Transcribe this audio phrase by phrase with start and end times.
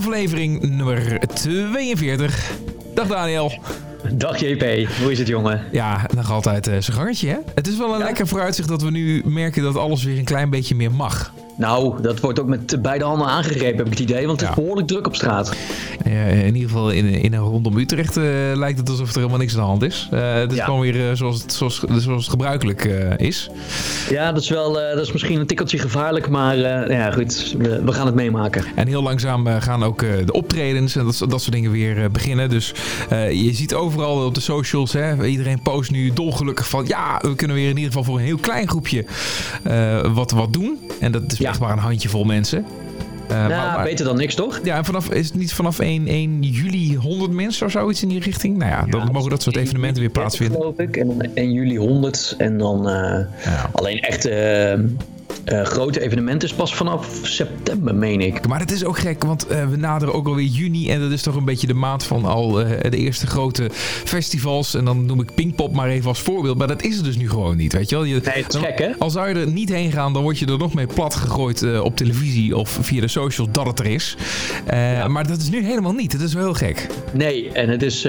[0.00, 2.50] aflevering nummer 42.
[2.94, 3.52] Dag Daniel.
[4.12, 5.64] Dag JP, hoe is het jongen?
[5.72, 7.36] Ja, nog altijd uh, zijn gangetje hè?
[7.54, 10.50] Het is wel een lekker vooruitzicht dat we nu merken dat alles weer een klein
[10.50, 11.32] beetje meer mag.
[11.60, 14.26] Nou, dat wordt ook met beide handen aangegrepen, heb ik het idee.
[14.26, 15.56] Want het is behoorlijk druk op straat.
[16.04, 19.60] in ieder geval in, in rondom Utrecht uh, lijkt het alsof er helemaal niks aan
[19.60, 20.08] de hand is.
[20.12, 20.64] Uh, het is ja.
[20.64, 22.84] gewoon weer zoals, het, zoals, zoals het gebruikelijk
[23.16, 23.50] is.
[24.10, 26.28] Ja, dat is, wel, dat is misschien een tikkeltje gevaarlijk.
[26.28, 26.56] Maar
[26.92, 28.64] ja, goed, we, we, gaan het meemaken.
[28.74, 32.48] En heel langzaam gaan ook de optredens en dat, dat soort dingen weer beginnen.
[32.50, 32.74] Dus
[33.30, 36.84] je ziet overal op de socials, hè, iedereen post nu dolgelukkig van...
[36.86, 39.04] ja, we kunnen weer in ieder geval voor een heel klein groepje
[40.12, 40.78] wat, wat doen.
[41.00, 41.49] En dat is ja.
[41.50, 42.64] Echt maar een handjevol mensen.
[43.30, 44.60] Uh, ja, maar, beter dan niks, toch?
[44.64, 48.08] Ja, en vanaf, is het niet vanaf 1, 1 juli 100 mensen of zoiets in
[48.08, 48.56] die richting?
[48.56, 50.56] Nou ja, dan mogen dat soort evenementen weer plaatsvinden.
[50.56, 50.96] geloof ik.
[50.96, 52.34] En dan 1 juli 100.
[52.38, 52.92] En dan uh,
[53.44, 53.70] ja.
[53.72, 54.26] alleen echt...
[54.26, 54.74] Uh,
[55.52, 58.48] uh, grote evenementen is pas vanaf september, meen ik.
[58.48, 60.90] Maar het is ook gek, want uh, we naderen ook alweer juni.
[60.90, 63.70] En dat is toch een beetje de maand van al uh, de eerste grote
[64.04, 64.74] festivals.
[64.74, 66.58] En dan noem ik Pinkpop maar even als voorbeeld.
[66.58, 68.04] Maar dat is het dus nu gewoon niet, weet je wel.
[68.04, 68.90] Je, nee, het is gek, hè?
[68.98, 71.80] Al zou je er niet heen gaan, dan word je er nog mee plat gegooid
[71.80, 74.16] op televisie of via de socials dat het er is.
[74.70, 75.08] Ja.
[75.08, 76.12] Maar dat is nu helemaal niet.
[76.12, 76.86] Het is wel heel gek.
[77.12, 78.08] Nee, en het is...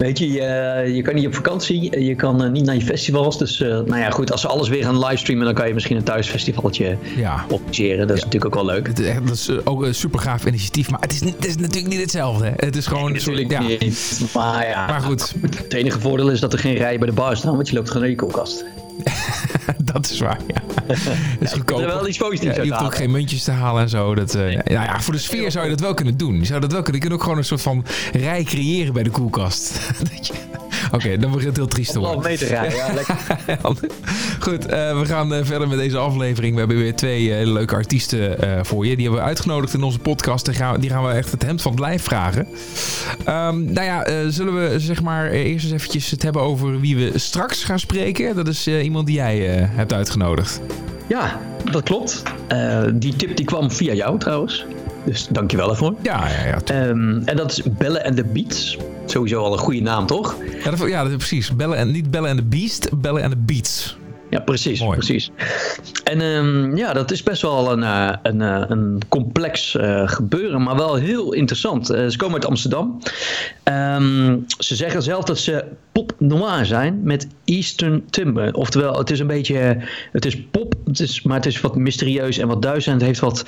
[0.00, 3.38] Weet je, je, je, kan niet op vakantie, je kan niet naar je festivals.
[3.38, 5.96] Dus uh, nou ja, goed, als ze alles weer gaan livestreamen, dan kan je misschien
[5.96, 7.44] een thuisfestivaltje ja.
[7.48, 8.06] organiseren.
[8.06, 8.86] Dat is natuurlijk ook wel leuk.
[8.86, 11.92] Het is, dat is ook een super gaaf initiatief, maar het is, het is natuurlijk
[11.92, 12.52] niet hetzelfde.
[12.56, 13.04] Het is gewoon...
[13.04, 13.60] Nee, natuurlijk ja.
[13.60, 14.86] niet, maar ja.
[14.86, 15.34] Maar goed.
[15.56, 17.86] Het enige voordeel is dat er geen rij bij de bar staan, want je loopt
[17.86, 18.64] gewoon naar je koelkast.
[19.92, 20.62] dat is waar, ja.
[21.40, 24.14] Dat is wel iets positiefs ja, Je hoeft ook geen muntjes te halen en zo.
[24.14, 26.38] Dat, uh, ja, ja, voor de sfeer zou je dat wel kunnen doen.
[26.38, 27.02] Je zou dat wel kunnen.
[27.02, 29.80] Je kunt ook gewoon een soort van rij creëren bij de koelkast.
[30.94, 32.22] Oké, dan begint het heel triest te worden.
[32.22, 33.16] meter rijden, ja, lekker.
[34.46, 36.52] Goed, uh, we gaan uh, verder met deze aflevering.
[36.52, 38.36] We hebben weer twee hele leuke artiesten
[38.66, 38.94] voor je.
[38.94, 40.44] Die hebben we uitgenodigd in onze podcast.
[40.44, 42.46] Die gaan, die gaan we echt het hemd van het lijf vragen.
[43.28, 47.18] Um, nou ja, zullen we zeg maar eerst eens eventjes het hebben over wie we
[47.18, 48.36] straks gaan spreken.
[48.36, 49.38] Dat is iemand die jij
[49.70, 50.60] hebt uitgenodigd.
[51.10, 51.40] Ja,
[51.70, 52.22] dat klopt.
[52.52, 54.66] Uh, die tip die kwam via jou trouwens.
[55.04, 55.94] Dus dankjewel ervoor.
[56.02, 56.88] Ja, ja, ja.
[56.88, 58.78] Um, en dat is Bellen and the Beats.
[59.10, 60.36] Sowieso al een goede naam, toch?
[60.64, 61.56] Ja, dat, ja dat, precies.
[61.56, 63.98] Bellen en, niet Bellen and the Beast, Bellen and the Beats.
[64.30, 64.84] Ja, precies.
[64.84, 65.30] precies.
[66.04, 70.62] En um, ja, dat is best wel een, uh, een, uh, een complex uh, gebeuren,
[70.62, 71.86] maar wel heel interessant.
[71.86, 72.98] ze komen uit Amsterdam.
[73.64, 78.54] Um, ze zeggen zelf dat ze pop noir zijn met Eastern Timber.
[78.54, 79.76] Oftewel, het is een beetje,
[80.12, 82.96] het is pop, het is, maar het is wat mysterieus en wat duizend.
[82.96, 83.44] Het heeft wat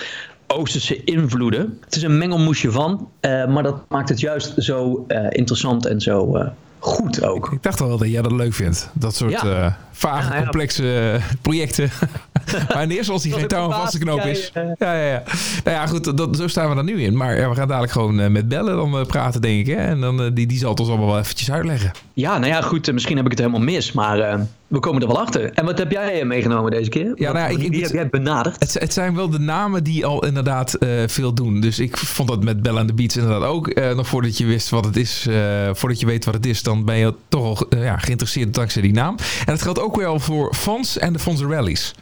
[0.52, 1.78] Oosterse invloeden.
[1.84, 6.50] Het is een mengelmoesje van, maar dat maakt het juist zo interessant en zo
[6.82, 7.52] goed ook.
[7.52, 8.90] Ik dacht al dat jij dat leuk vindt.
[8.92, 9.78] Dat soort ja.
[9.92, 11.90] vage, complexe projecten.
[12.68, 14.50] maar in eerste instantie geen touw knoop is.
[14.54, 15.22] Ja, ja, ja.
[15.64, 17.16] Nou ja, goed, dat, zo staan we er nu in.
[17.16, 19.74] Maar we gaan dadelijk gewoon met Bellen dan praten, denk ik.
[19.74, 19.82] Hè?
[19.82, 21.90] En dan, die, die zal het ons allemaal wel eventjes uitleggen.
[22.12, 22.92] Ja, nou ja, goed.
[22.92, 23.92] misschien heb ik het helemaal mis.
[23.92, 25.52] Maar we komen er wel achter.
[25.52, 27.12] En wat heb jij meegenomen deze keer?
[27.14, 28.56] Ja, nou, ik, wie heb jij benaderd?
[28.58, 31.60] Het, het, zijn wel de namen die al inderdaad veel doen.
[31.60, 33.74] Dus ik vond dat met Bellen en de Beats inderdaad ook.
[33.94, 35.28] nog voordat je wist wat het is,
[35.72, 38.92] voordat je weet wat het is, dan ben je toch al ja, geïnteresseerd dankzij die
[38.92, 39.16] naam.
[39.38, 41.94] En dat geldt ook wel voor Fons en de Fonzarelli's.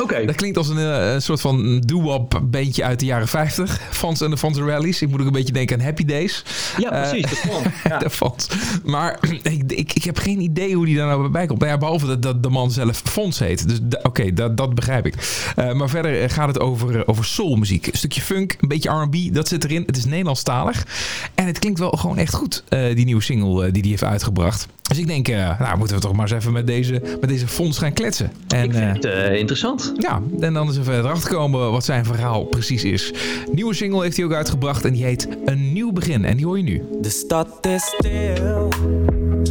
[0.00, 0.24] Oké.
[0.24, 3.80] Dat klinkt als een, een eh, soort van doo-wop beentje uit de jaren 50.
[3.90, 5.02] Fans en de Fans Rallies.
[5.02, 6.44] Ik moet ook een beetje denken aan Happy Days.
[6.78, 7.24] Ja, precies.
[7.24, 7.66] Uh, de Fans.
[7.88, 7.98] Ja.
[7.98, 8.48] de Fans.
[8.84, 11.60] Maar ik, ik, ik heb geen idee hoe die daar nou bij komt.
[11.60, 13.68] Nou ja, behalve dat, dat de man zelf Fons heet.
[13.68, 15.14] Dus oké, okay, dat, dat begrijp ik.
[15.58, 17.86] Uh, maar verder gaat het over, over soulmuziek.
[17.86, 19.34] Een stukje funk, een beetje R&B.
[19.34, 19.82] Dat zit erin.
[19.86, 20.86] Het is Nederlandstalig.
[21.34, 22.62] En het klinkt wel gewoon echt goed.
[22.68, 24.66] Uh, die nieuwe single die hij heeft uitgebracht.
[24.88, 27.48] Dus ik denk, uh, nou moeten we toch maar eens even met deze, met deze
[27.48, 28.32] fonds gaan kletsen.
[28.48, 29.92] En, ik vind het uh, interessant.
[29.96, 33.12] Ja, en dan is er verder achter komen wat zijn verhaal precies is.
[33.52, 36.24] Nieuwe single heeft hij ook uitgebracht en die heet Een Nieuw Begin.
[36.24, 36.82] En die hoor je nu.
[37.00, 38.68] De stad is stil,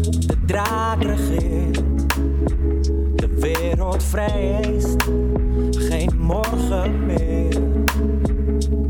[0.01, 1.81] de draak regeert.
[3.15, 4.85] De wereld vrij is,
[5.71, 7.57] geen morgen meer.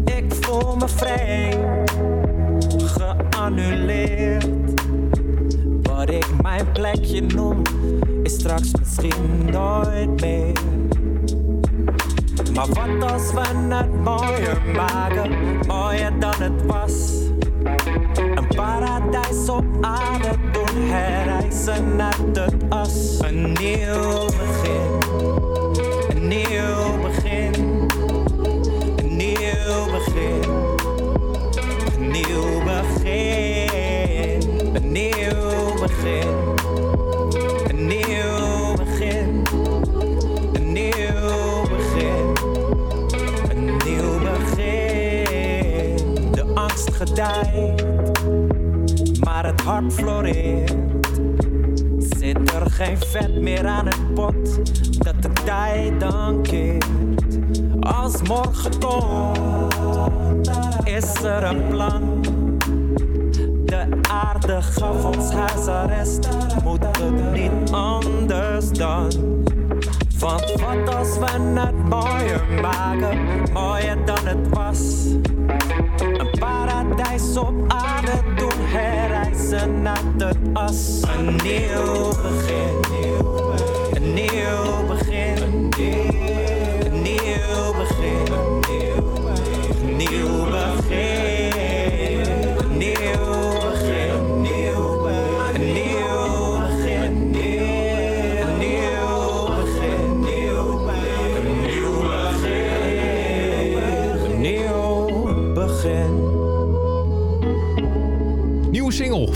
[0.05, 1.57] Ik voel me vrij,
[2.77, 4.56] geannuleerd
[6.47, 7.61] mijn plekje noem,
[8.23, 10.53] is straks misschien nooit meer.
[12.53, 15.31] Maar wat als we het mooier maken,
[15.67, 16.93] mooier dan het was?
[18.35, 23.19] Een paradijs op aarde doen herreizen naar het as.
[23.19, 24.99] Een nieuw begin,
[26.09, 26.76] een nieuw
[49.19, 50.75] maar het hart floreert.
[51.97, 54.55] Zit er geen vet meer aan het pot,
[55.03, 56.85] dat de tijd dan keert.
[57.79, 60.49] Als morgen komt,
[60.83, 62.21] is er een plan.
[63.65, 66.27] De aarde gaf ons huisarrest,
[66.63, 69.11] moet het niet anders dan.
[70.19, 71.25] Want wat als we
[71.59, 73.17] het mooier maken,
[73.53, 75.05] mooier dan het was.
[77.17, 81.01] Paradijs op aarde doen herreizen naar de as.
[81.17, 82.76] Een nieuw begin,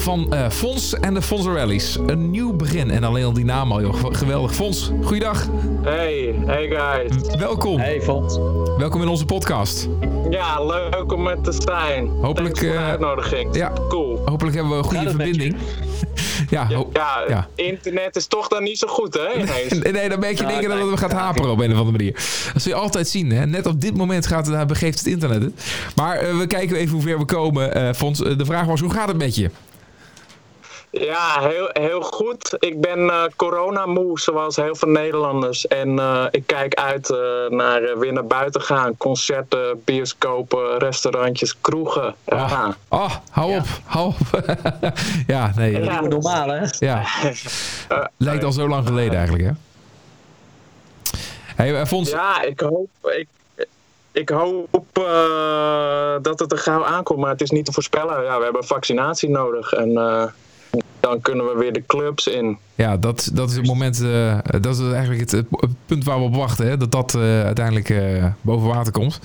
[0.02, 1.98] van eh Fons en de Fonzarelli's.
[2.08, 2.92] Een nieuw begin.
[2.92, 3.96] En alleen al die naam al, joh.
[4.12, 4.54] Geweldig.
[4.56, 5.48] Fons, goeiedag.
[5.82, 7.36] Hey, hey guys.
[7.38, 7.80] Welkom.
[7.80, 8.38] Hey, Fons.
[8.78, 9.88] Welkom in onze podcast.
[10.30, 12.08] Ja, leuk om er te zijn.
[12.08, 13.56] Hopelijk, Thanks voor de eh, uitnodiging.
[13.56, 13.72] ja.
[13.90, 14.22] Cool.
[14.26, 15.56] Hopelijk hebben we een goede met verbinding.
[16.50, 17.48] ja, Ja, ja.
[17.56, 19.44] internet is toch dan niet zo goed, hè?
[19.84, 21.98] Nee, nee, dan merk je één keer dat het gaat haperen op een of andere
[21.98, 22.14] manier.
[22.54, 23.32] Dat zul je altijd zien.
[23.32, 23.46] Hè?
[23.46, 25.52] Net op dit moment gaat het, begeeft het internet het.
[25.96, 27.74] Maar eh, we kijken even hoe ver we komen.
[27.74, 29.50] eh Fons, de vraag was, hoe gaat het met je?
[30.92, 32.56] Ja, heel, heel goed.
[32.60, 35.68] Ik ben eh corona-moe, zoals heel veel Nederlanders.
[35.68, 37.18] En eh, ik kijk uit eh,
[37.50, 38.98] naar weer naar buiten gaan.
[38.98, 42.16] Concerten, bioscopen, restaurantjes, kroegen.
[42.26, 42.76] Ja.
[42.90, 43.66] Oh, hou op.
[43.84, 44.44] Hou op.
[45.28, 45.72] ja, nee.
[45.72, 45.80] Ja.
[45.80, 46.02] Ja.
[46.02, 46.66] Normaal, hè?
[48.18, 49.52] Lijkt al zo lang geleden eigenlijk, hè?
[51.56, 53.28] Hey, Fons, Ja, ik hoop, ik,
[54.12, 58.24] ik hoop eh, dat het er gauw aankomt, maar het is niet te voorspellen.
[58.24, 60.24] Ja, we hebben vaccinatie nodig en eh,
[61.02, 62.58] dan kunnen we weer de clubs in.
[62.82, 66.24] Ja, dat, dat is het moment, eh, dat is eigenlijk het, het punt waar we
[66.24, 66.68] op wachten.
[66.68, 66.78] Hè?
[66.78, 69.20] Dat dat eh, uiteindelijk eh, boven water komt.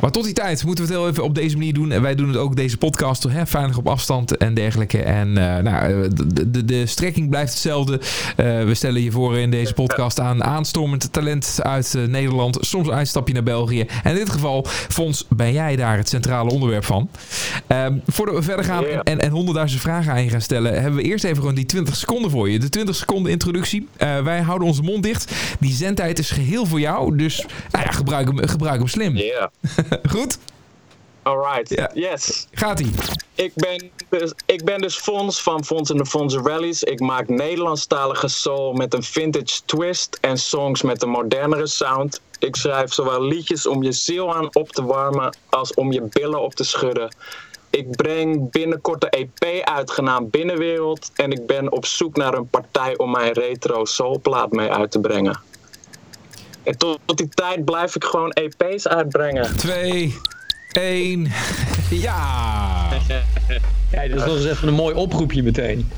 [0.00, 1.92] Maar tot die tijd moeten we het heel even op deze manier doen.
[1.92, 5.02] En wij doen het ook deze podcast hè, veilig op afstand en dergelijke.
[5.02, 5.32] En
[5.62, 8.00] nou, de, de, de strekking blijft hetzelfde.
[8.36, 12.58] We stellen je voor in deze podcast aan aanstormend talent uit Nederland.
[12.60, 13.80] Soms uitstapje naar België.
[13.80, 17.10] En in dit geval, Fons, ben jij daar het centrale onderwerp van.
[17.66, 21.02] Ehm, voordat we verder gaan en, en honderdduizend vragen aan je gaan stellen, hebben we
[21.02, 22.58] eerst even gewoon die 20 seconden voor je.
[22.70, 23.88] De 20 seconden introductie.
[23.96, 25.32] Eh, wij houden onze mond dicht.
[25.60, 27.16] Die zendtijd is geheel voor jou.
[27.16, 29.16] Dus nou ja, gebruik, hem, gebruik hem slim.
[29.16, 29.48] Yeah,
[30.12, 30.38] Goed?
[31.22, 31.68] alright.
[31.68, 31.90] Ja.
[31.94, 32.46] Yes.
[32.52, 32.90] Gaat-ie.
[33.34, 36.82] Ik ben, dus, ik ben dus Fons van Fons en de Fons Rallies.
[36.82, 42.20] Ik maak Nederlandstalige soul met een vintage twist en songs met een modernere sound.
[42.38, 46.40] Ik schrijf zowel liedjes om je ziel aan op te warmen als om je billen
[46.40, 47.14] op te schudden.
[47.70, 52.48] Ik breng binnenkort de EP uit genaamd Binnenwereld en ik ben op zoek naar een
[52.48, 55.40] partij om mijn retro soulplaat mee uit te brengen.
[56.62, 59.56] En tot, tot die tijd blijf ik gewoon EP's uitbrengen.
[59.56, 60.18] Twee,
[60.76, 61.28] één.
[61.90, 62.88] Ja.
[63.92, 65.90] Ja, dat is nog eens even een mooi oproepje meteen.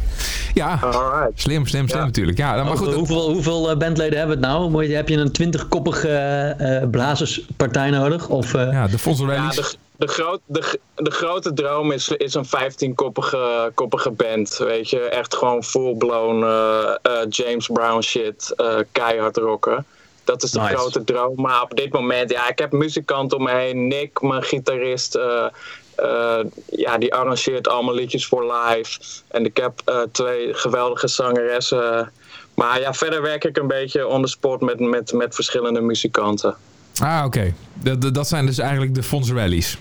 [0.55, 0.79] Ja.
[0.83, 1.41] Alright.
[1.41, 2.07] Slim, slim, slim Ja.
[2.07, 2.39] natuurlijk.
[2.39, 2.95] Ja, nou, maar goed.
[2.95, 4.71] hoeveel, hoeveel eh, bandleden hebben we het nou?
[4.71, 6.09] Moet je- Heb je een twintigkoppige
[6.59, 8.29] eh blazerspartij nodig?
[8.29, 12.35] Of, eh, Ja, de Fons Ja, de, de, groot, de, de grote droom is, is
[12.35, 14.57] een 15-koppige koppige band.
[14.59, 19.85] Weet je, echt gewoon full-blown eh, eh, James Brown shit, eh, keihard rocken.
[20.25, 20.75] Dat is de Nice.
[20.77, 21.33] grote droom.
[21.41, 23.87] Maar op dit moment, ja, ik heb muzikanten om me heen.
[23.89, 25.47] Nick, mijn gitarist, eh,
[25.97, 28.99] eh, ja, die arrangeert allemaal liedjes voor live.
[29.29, 32.13] En ik heb eh, twee geweldige zangeressen.
[32.55, 36.57] Maar ja, verder werk ik een beetje on the spot met, met, met verschillende muzikanten.
[37.03, 37.55] Ah, oké.
[37.75, 39.79] Dat- dat- Dat zijn dus eigenlijk de Fons Rallies.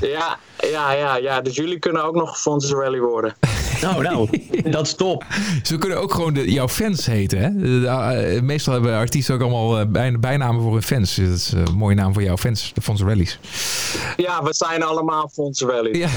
[0.00, 1.40] Ja, ja, ja, ja.
[1.40, 3.36] Dus jullie kunnen ook nog Fons Rally worden.
[3.84, 4.28] Nou, nou,
[4.70, 5.24] dat is top.
[5.62, 7.38] Ze kunnen ook gewoon de, jouw fans heten.
[7.38, 7.52] Hè?
[7.56, 11.14] De- de- eh, meestal hebben artiesten ook allemaal eh, bij, bijnamen voor hun fans.
[11.14, 13.38] Dat is een mooie naam voor jouw fans, de Fons Rallies.
[14.16, 15.98] Ja, we zijn allemaal Fons Rally.
[15.98, 16.08] Ja.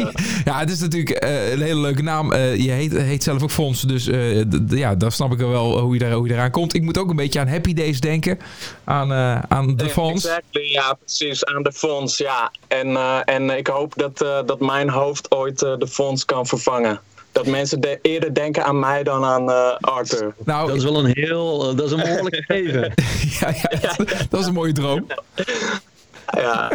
[0.44, 2.32] ja, het is natuurlijk eh, een hele leuke naam.
[2.32, 5.92] Eh, je heet, heet zelf ook Fons, dus eh, ja, dan snap ik wel hoe
[5.92, 6.74] je, daar, hoe je eraan komt.
[6.74, 8.38] Ik moet ook een beetje aan Happy Days denken.
[8.84, 10.24] Aan, eh, aan de Fons.
[10.24, 11.44] Exactly, ja, precies.
[11.44, 12.50] Aan de fonds, ja.
[12.68, 17.00] En, eh, en ik hoop dat, eh, dat mijn hoofd ooit de fonds kan vervangen.
[17.32, 20.34] Dat mensen de- eerder denken aan mij dan aan eh, Arthur.
[20.44, 22.92] Nou, Dat is wel een heel, eh, dat is een behoorlijk gegeven.
[23.40, 23.48] ja,
[23.80, 23.96] ja,
[24.30, 25.06] dat is een mooie droom.
[26.38, 26.72] ja,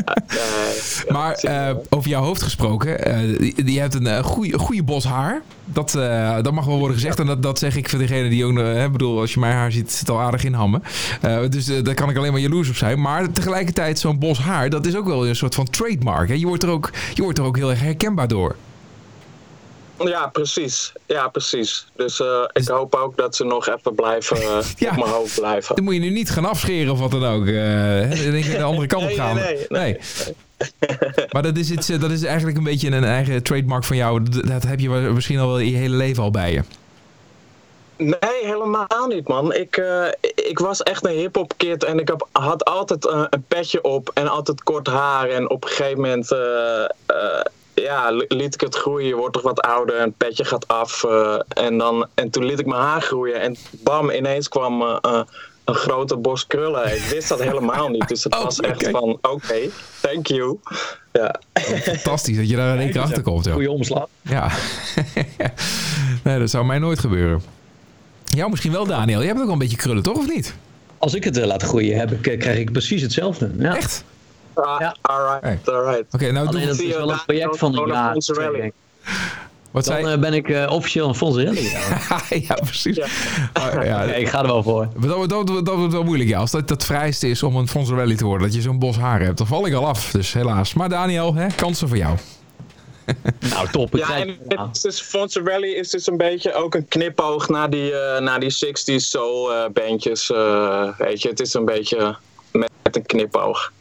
[1.10, 3.40] Maar eh, over jouw hoofd gesproken, eh,
[3.74, 5.42] je hebt een goede, goede bos haar.
[5.66, 7.20] Dat, eh, dat mag wel worden gezegd.
[7.20, 8.58] En dat, dat zeg ik voor degene die ook...
[8.58, 10.84] hè, bedoel, als je mijn haar ziet, zit het al aardig in hammen.
[11.22, 13.02] Eh, dus daar kan ik alleen maar jaloers op zijn.
[13.02, 16.28] Maar tegelijkertijd, zo'n bos haar, dat is ook wel een soort van trademark.
[16.28, 16.34] Hè?
[16.34, 18.56] Je, wordt er ook, je wordt er ook heel erg herkenbaar door.
[20.00, 20.92] Ja, precies.
[21.06, 21.88] Ja, precies.
[21.96, 24.90] Dus eh, ik hoop ook dat ze nog even blijven eh, Ja.
[24.90, 25.76] op mijn hoofd blijven.
[25.76, 27.46] Dan moet je nu niet gaan afscheren of wat dan ook.
[27.46, 28.08] hè?
[28.10, 29.36] dan denk je de andere kant op Nee, gaan.
[29.36, 29.98] nee, nee,
[31.32, 34.24] Maar dat is, iets, dat is eigenlijk een beetje een eigen trademark van jou.
[34.48, 36.62] Dat, heb je misschien al wel je hele leven al bij je.
[37.98, 39.54] Nee, helemaal niet, man.
[39.54, 39.82] Ik,
[40.36, 44.28] ik was echt een hip-hop kid en ik heb, had altijd een petje op en
[44.28, 45.30] altijd kort haar.
[45.30, 46.28] En op een gegeven moment
[47.84, 49.08] ja, li- liet ik het groeien.
[49.08, 51.04] Je wordt toch wat ouder en het petje gaat af.
[51.04, 54.98] eh, en, dan, en toen liet ik mijn haar groeien en bam, ineens kwam eh,
[55.02, 55.22] eh,
[55.66, 56.96] een grote bos krullen.
[56.96, 59.56] Ik wist dat helemaal niet, dus het Oh, was echt van oké,
[60.02, 60.60] thank you.
[61.12, 61.36] Ja.
[61.82, 63.46] Fantastisch dat je daar in één keer achter komt.
[63.46, 63.52] Ja.
[63.54, 64.08] Goeie omslag.
[64.22, 64.52] ja.
[66.24, 67.42] nee, dat zou mij nooit gebeuren.
[68.24, 69.18] Jou misschien wel, Daniel.
[69.18, 70.18] Jij hebt ook wel een beetje krullen, toch?
[70.18, 70.56] Of niet?
[70.98, 73.52] Als ik het laat groeien, heb ik, krijg ik precies hetzelfde.
[73.60, 73.76] Ja.
[73.76, 74.04] Echt?
[74.58, 74.96] Ah, Ja.
[75.02, 76.14] Alright, alright.
[76.14, 78.16] Oké, nou Alleen dat is wel een project van een jaar.
[78.28, 78.72] rally.
[79.72, 81.70] Wat Dan zei eh, ben ik eh, officieel een Fonzarelli.
[82.48, 82.96] ja, precies.
[82.96, 83.08] Ja.
[83.84, 84.88] Ja, Nee, ik ga er wel voor.
[85.00, 86.40] Dat, dat, dat, dat wordt wel moeilijk, ja.
[86.40, 89.22] Als dat het vrijste is om een Fonzarelli te worden, dat je zo'n bos haar
[89.22, 90.12] hebt, dan val ik al af.
[90.12, 90.74] Dus helaas.
[90.74, 92.18] Maar Daniel, hè, kansen voor jou.
[93.54, 93.94] Nou, top.
[93.96, 95.14] Ik Ja, krijg- en het is dus,
[95.62, 99.70] is dus een beetje ook een knipoog naar die, eh, naar die 60s soul eh,
[99.74, 100.32] bandjes.
[100.32, 102.16] eh, weet je, het is een beetje
[102.52, 103.72] met, met een knipoog.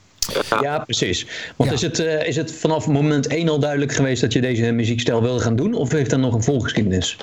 [0.61, 0.79] Ja.
[0.79, 1.27] Precies.
[1.57, 1.77] Want Ja.
[1.77, 5.23] Is, het, eh, is het vanaf moment één al duidelijk geweest dat je deze muziekstijl
[5.23, 5.75] wilde gaan doen?
[5.75, 7.17] Of heeft dat nog een volgeschiedenis?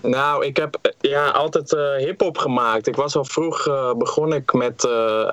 [0.00, 2.86] Nou, ik heb eh, ja, altijd eh hip-hop gemaakt.
[2.86, 4.88] Ik was al vroeg eh, begon ik met,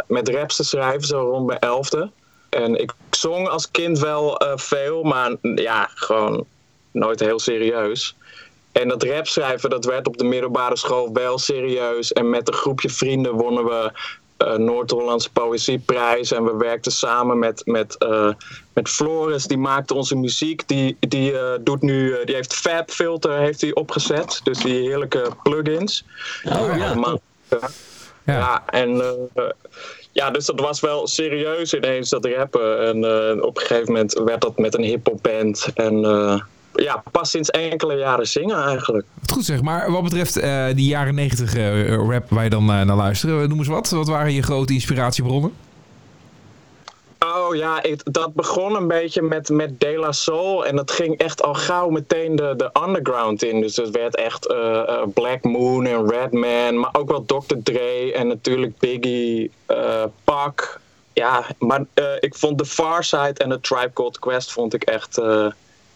[0.08, 2.12] met raps te schrijven, zo rond mijn elfde.
[2.50, 6.46] En ik zong als kind wel veel, maar ja, gewoon
[6.92, 8.16] nooit heel serieus.
[8.72, 12.14] En dat rap schrijven, dat werd op de middelbare school wel serieus.
[12.14, 13.92] En met een groepje vrienden wonnen we
[14.58, 16.32] Noord-Hollandse Poëzieprijs.
[16.32, 18.30] En we werkten samen met, met, eh,
[18.74, 20.68] met Floris, die maakte onze muziek.
[20.68, 24.40] Die, die, eh, doet nu, eh, die heeft Fab Filter heeft hij opgezet.
[24.44, 26.06] Dus die heerlijke plugins.
[26.46, 27.18] Oh ja, Maar-.
[28.26, 28.38] Ja.
[28.38, 29.44] ja, en eh,
[30.12, 32.88] ja, dus dat was wel serieus ineens dat rappen.
[32.88, 35.68] En eh, op een gegeven moment werd dat met een hip-hop band.
[35.76, 36.42] En eh,
[36.84, 39.06] ja, pas sinds enkele jaren zingen eigenlijk.
[39.34, 42.82] Goed zeg, maar wat betreft eh, die jaren negentig eh, rap waar je dan eh,
[42.82, 43.90] naar luistert, noem eens wat.
[43.90, 45.54] Wat waren je grote inspiratiebronnen?
[47.20, 50.66] Oh ja, ik, dat begon een beetje met, met De La Soul.
[50.66, 53.62] En dat ging echt al gauw meteen de, de underground in.
[53.62, 54.54] Dus het werd echt
[55.14, 56.80] Black Moon en Redman.
[56.80, 57.56] Maar ook wel Dr.
[57.64, 60.80] Dre en natuurlijk Biggie, eh Pac.
[61.14, 61.86] Ja, maar
[62.20, 65.22] ik vond The Far Side en The Tribe Called Quest vond ik echt,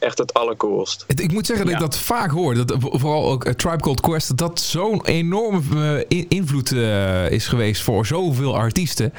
[0.03, 1.03] echt het allercoolst.
[1.07, 1.85] Het- Ik moet zeggen dat Ja.
[1.85, 2.53] ik dat vaak hoor.
[2.53, 4.27] Dat, vooral ook eh, Tribe Called Quest.
[4.27, 5.61] Dat dat zo'n enorme
[6.09, 9.13] eh, in- invloed eh, is geweest voor zoveel artiesten.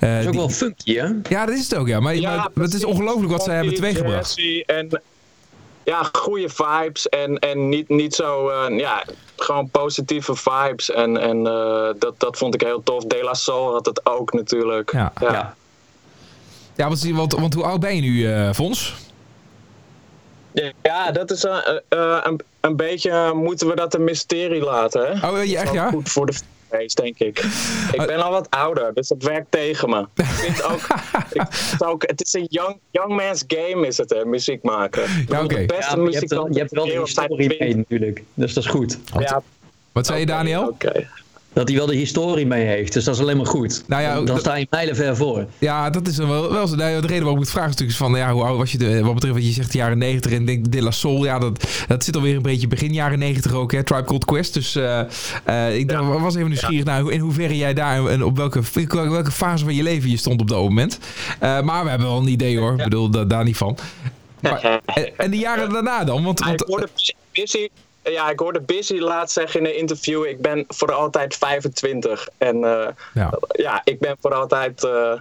[0.00, 1.06] Eh, Dat is ook die- wel funky, hè?
[1.28, 2.00] Ja, dat is het ook, ja.
[2.00, 4.34] Maar, maar het is ongelooflijk wat zij hebben teweeggebracht.
[4.66, 5.02] En
[5.84, 9.04] ja, goede vibes en, en niet, niet zo, eh, ja,
[9.36, 10.90] gewoon positieve vibes.
[10.90, 13.04] En, en eh, dat, dat vond ik heel tof.
[13.04, 14.92] De La Soul had het ook natuurlijk.
[14.92, 15.12] Ja.
[15.20, 15.32] ja.
[15.32, 15.54] Ja.
[16.76, 18.94] Ja, want, want, want hoe oud ben je nu, eh Fons?
[20.82, 25.02] Ja, dat is een, eh, een, een beetje, eh, moeten we dat een mysterie laten,
[25.02, 25.12] hè?
[25.12, 25.88] Oh, ja, Dat is echt, ja?
[25.88, 26.38] goed voor de
[26.68, 27.38] feest, denk ik.
[27.92, 30.06] Ik ben al wat ouder, dus dat werkt tegen me.
[30.14, 30.80] Ik vind ook,
[31.40, 35.02] ik vind ook het is een young, young man's game, is het, hè, muziek maken.
[35.28, 35.58] Oké.
[35.58, 37.76] Ja, maar je hebt, je hebt wel de historie mee 20.
[37.76, 38.22] natuurlijk.
[38.34, 38.98] Dus dat is goed.
[39.18, 39.42] Ja,
[39.92, 40.68] Wat zei je, Daniel?
[40.68, 41.06] Oké.
[41.52, 42.92] Dat hij wel de historie mee heeft.
[42.92, 43.82] Dus dat is alleen maar goed.
[43.86, 45.46] Nou ja, dan sta je mijlenver voor.
[45.58, 46.74] Ja, dat is dan wel, wel zo.
[46.76, 48.78] Nou, de reden waarom ik het vraag is natuurlijk van, ja, hoe oud was je,
[48.78, 51.38] de, wat betreft wat je zegt, de jaren 90 en denk De La Soul, ja,
[51.38, 54.54] dat, dat zit alweer een beetje begin jaren 90 ook, hè, Tribe Called Quest.
[54.54, 55.00] Dus eh,
[55.44, 58.60] eh, ik dacht, was even nieuwsgierig naar hoe- in hoeverre jij daar en op welke,
[58.90, 60.98] welke fase van je leven je stond op dat moment.
[61.38, 63.76] Eh, maar we hebben wel een idee hoor, ik bedoel, da- daar niet van.
[64.40, 66.24] Maar, en, en de jaren daarna dan?
[66.24, 66.86] Want, Ja, want
[67.32, 67.68] Busy,
[68.10, 72.28] ja, ik hoorde Busy laatst zeggen in een interview: ik ben voor altijd 25.
[72.38, 73.38] En eh, ja.
[73.52, 75.12] ja, ik ben voor altijd eh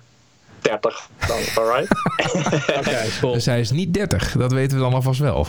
[0.62, 1.90] 30 dan, alright?
[2.78, 3.34] Oké, cool.
[3.34, 5.48] Dus hij is niet 30, dat weten we dan alvast wel.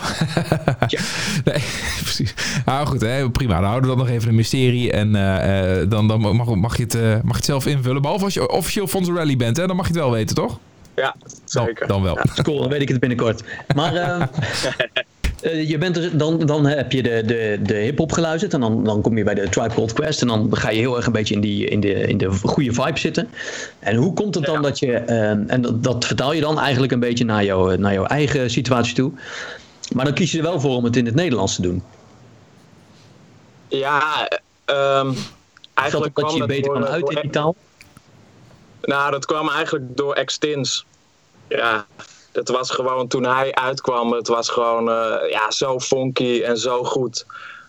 [1.45, 1.63] nee,
[2.01, 2.33] precies.
[2.65, 3.55] Nou goed, hè, prima.
[3.55, 4.91] Dan houden we dat nog even een mysterie.
[4.91, 8.01] En eh, eh, dan, dan mag, mag, je het, eh, mag je het zelf invullen.
[8.01, 10.59] Behalve als je officieel Fonzarelli bent, hè, dan mag je het wel weten, toch?
[10.95, 11.87] Ja, zeker.
[11.87, 12.17] dan wel.
[12.41, 13.43] Cool, dan weet ik het binnenkort.
[13.75, 13.93] Maar
[15.41, 18.53] eh, je bent er, dan, dan heb je de, de, de hip-hop geluisterd.
[18.53, 20.21] En dan, dan kom je bij de Tribe Called Quest.
[20.21, 22.73] En dan ga je heel erg een beetje in, die, in, de, in de goede
[22.73, 23.29] vibe zitten.
[23.79, 24.93] En hoe komt het dan dat je.
[24.93, 28.95] en dat, dat vertaal je dan eigenlijk een beetje naar, jou, naar jouw eigen situatie
[28.95, 29.11] toe.
[29.93, 31.83] Maar dan kies je er wel voor om het in het Nederlands te doen.
[33.67, 34.29] Ja,
[34.65, 35.15] um,
[35.73, 37.55] eigenlijk dat, dat je beter kan uit in die taal?
[38.81, 40.85] Nou, dat kwam eigenlijk door Extins.
[41.47, 41.85] Ja,
[42.39, 46.83] dat was gewoon toen hij uitkwam, het was gewoon uh, ja, zo funky en zo
[46.83, 47.25] goed.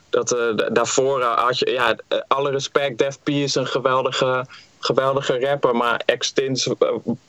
[0.09, 1.97] Dat, uh, daarvoor had je, ja,
[2.27, 4.47] alle respect, Def P is een geweldige,
[4.79, 6.69] geweldige rapper, maar Extins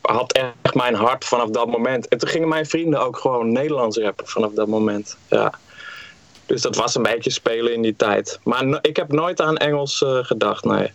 [0.02, 2.08] had echt mijn hart vanaf dat moment.
[2.08, 5.18] En toen gingen mijn vrienden ook gewoon Nederlands rappen vanaf dat moment.
[5.30, 5.54] Ja.
[6.46, 8.40] Dus dat was een beetje spelen in die tijd.
[8.44, 10.92] Maar ik heb nooit aan Engels gedacht, nee.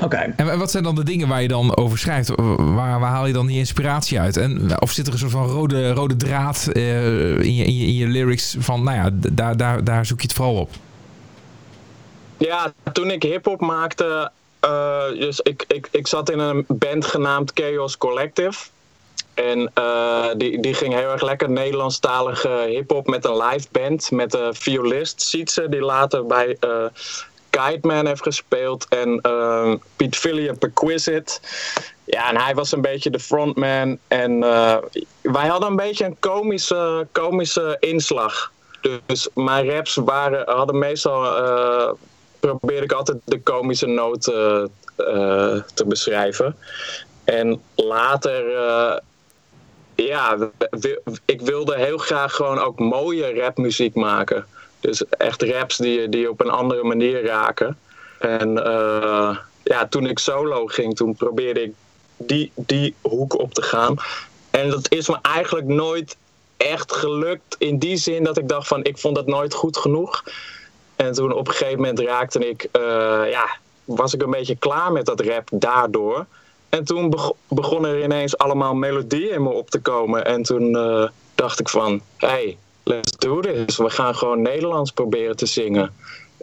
[0.00, 0.34] Oké.
[0.36, 2.30] En wat zijn dan de dingen waar je dan over schrijft?
[2.56, 4.36] Waar, waar haal je dan die inspiratie uit?
[4.36, 7.86] En, of zit er een soort van rode, rode draad uh, in, je, in, je,
[7.86, 10.70] in je lyrics van, nou ja, daar, daar, daar zoek je het vooral op?
[12.36, 14.30] Ja, toen ik hip-hop maakte,
[14.64, 18.58] uh, dus ik, ik, ik zat in een band genaamd Chaos Collective.
[19.34, 24.10] En uh, die, die ging heel erg lekker Nederlandstalige hip-hop met een live band.
[24.10, 26.70] Met een violist, Sietse, die later bij uh,
[27.52, 28.86] Kite Man heeft gespeeld.
[28.88, 31.38] En uh, Piet Philly Perquisite.
[32.04, 33.98] Ja, en hij was een beetje de frontman.
[34.08, 34.40] En
[35.20, 38.52] wij hadden een beetje een komische, komische inslag.
[39.06, 41.22] Dus mijn raps waren, hadden meestal.
[42.40, 44.70] probeerde ik altijd de komische noten
[45.74, 46.56] te beschrijven.
[47.24, 48.44] En later
[49.94, 50.36] ja,
[51.24, 54.46] ik wilde heel graag gewoon ook mooie rapmuziek maken.
[54.82, 57.78] Dus echt raps die, die op een andere manier raken.
[58.18, 61.72] En uh, ja, toen ik solo ging, toen probeerde ik
[62.16, 63.96] die, die hoek op te gaan.
[64.50, 66.16] En dat is me eigenlijk nooit
[66.56, 70.24] echt gelukt in die zin dat ik dacht van ik vond dat nooit goed genoeg.
[70.96, 72.82] En toen op een gegeven moment raakte ik, uh,
[73.30, 76.26] ja, was ik een beetje klaar met dat rap daardoor.
[76.68, 77.14] En toen
[77.48, 80.24] begonnen er ineens allemaal melodieën in me op te komen.
[80.24, 83.76] En toen uh, dacht ik van, hey, let's do this.
[83.76, 85.92] We gaan gewoon Nederlands proberen te zingen.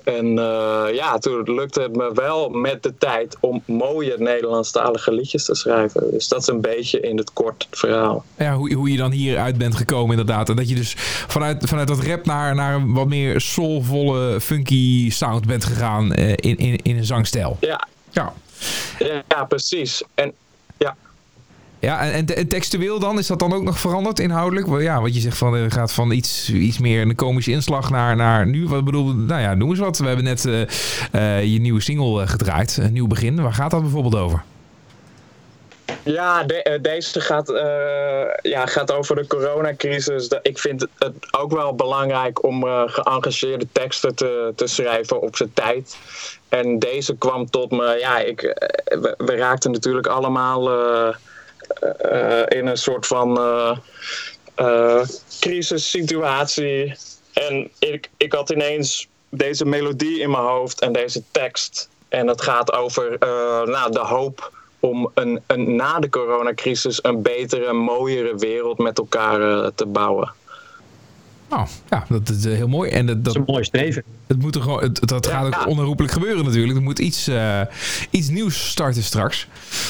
[0.03, 5.45] En uh, ja, toen lukte het me wel met de tijd om mooie Nederlandstalige liedjes
[5.45, 6.11] te schrijven.
[6.11, 8.25] Dus dat is een beetje in het kort het verhaal.
[8.37, 10.49] Ja, hoe, hoe je dan hieruit bent gekomen inderdaad.
[10.49, 10.93] En dat je dus
[11.27, 16.29] vanuit, vanuit dat rap naar, naar een wat meer soulvolle, funky sound bent gegaan uh,
[16.29, 17.57] in, in, in een zangstijl.
[17.59, 17.87] Ja.
[18.11, 18.33] Ja.
[19.27, 20.03] Ja, precies.
[20.15, 20.33] En
[20.77, 20.95] ja.
[21.79, 23.17] Ja, en, en, textueel dan?
[23.17, 24.81] Is dat dan ook nog veranderd inhoudelijk?
[24.81, 28.15] Ja, wat je zegt van, er gaat van iets, iets meer een komische inslag naar,
[28.15, 28.67] naar nu.
[28.67, 29.97] Wat bedoel, nou ja, noem eens wat.
[29.97, 30.61] We hebben net uh,
[31.15, 33.41] uh, je nieuwe single gedraaid, een nieuw begin.
[33.41, 34.43] Waar gaat dat bijvoorbeeld over?
[36.03, 37.47] Ja, de, deze gaat,
[38.41, 40.31] ja, gaat over de coronacrisis.
[40.41, 45.53] Ik vind het ook wel belangrijk om uh, geëngageerde teksten te, te schrijven op zijn
[45.53, 45.97] tijd.
[46.49, 47.97] En deze kwam tot me.
[47.99, 50.69] Ja, ik, eh, we, raakten natuurlijk allemaal
[52.47, 53.39] in een soort van
[55.39, 56.95] crisissituatie.
[57.33, 61.89] En ik, ik had ineens deze melodie in mijn hoofd en deze tekst.
[62.09, 63.17] En het gaat over
[63.65, 69.71] nou, de hoop om een, een, na de coronacrisis een betere, mooiere wereld met elkaar
[69.75, 70.33] te bouwen.
[71.49, 72.89] Oh, ja, dat is eh, heel mooi.
[72.89, 74.03] En dat, dat, is een mooi streven.
[74.27, 76.77] Het moet er gewoon, het, dat gaat ook onherroepelijk gebeuren natuurlijk.
[76.77, 77.61] Er moet iets, uh,
[78.09, 79.47] iets nieuws starten straks.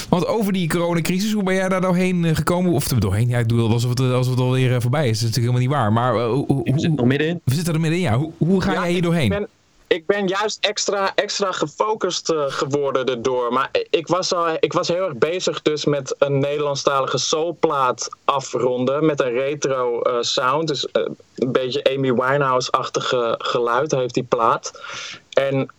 [0.09, 2.71] Want over die coronacrisis, hoe ben jij daar doorheen eh, gekomen?
[2.71, 3.27] Of doorheen?
[3.27, 5.19] Ja, ik doe alsof het, alsof het alweer voorbij is.
[5.19, 5.93] Dat is natuurlijk helemaal niet waar.
[5.93, 7.41] Maar uh, hoe, we zitten er middenin.
[7.43, 8.17] We zitten er middenin, ja.
[8.17, 9.47] Hoe, hoe ga jij hier doorheen?
[9.89, 13.53] Ik ben juist extra, extra gefocust uh, geworden erdoor.
[13.53, 19.05] Maar ik was, al, ik was heel erg bezig dus met een Nederlandstalige soulplaat afronden.
[19.05, 20.67] Met een retro uh, sound.
[20.67, 21.03] Dus uh,
[21.35, 24.81] een beetje Amy Winehouse-achtige geluid heeft die plaat.
[25.29, 25.69] En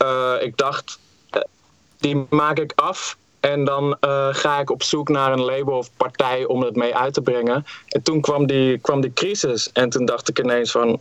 [0.40, 0.98] ik dacht,
[1.98, 3.16] die maak ik af.
[3.40, 3.96] En dan
[4.30, 7.66] ga ik op zoek naar een label of partij om het mee uit te brengen.
[7.88, 9.72] En toen kwam die, kwam die crisis.
[9.72, 11.00] En toen dacht ik ineens van,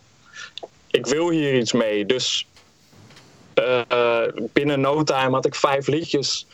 [0.88, 2.06] ik wil hier iets mee.
[2.06, 2.48] Dus
[3.60, 4.22] uh,
[4.54, 6.48] binnen no time had ik vijf liedjes.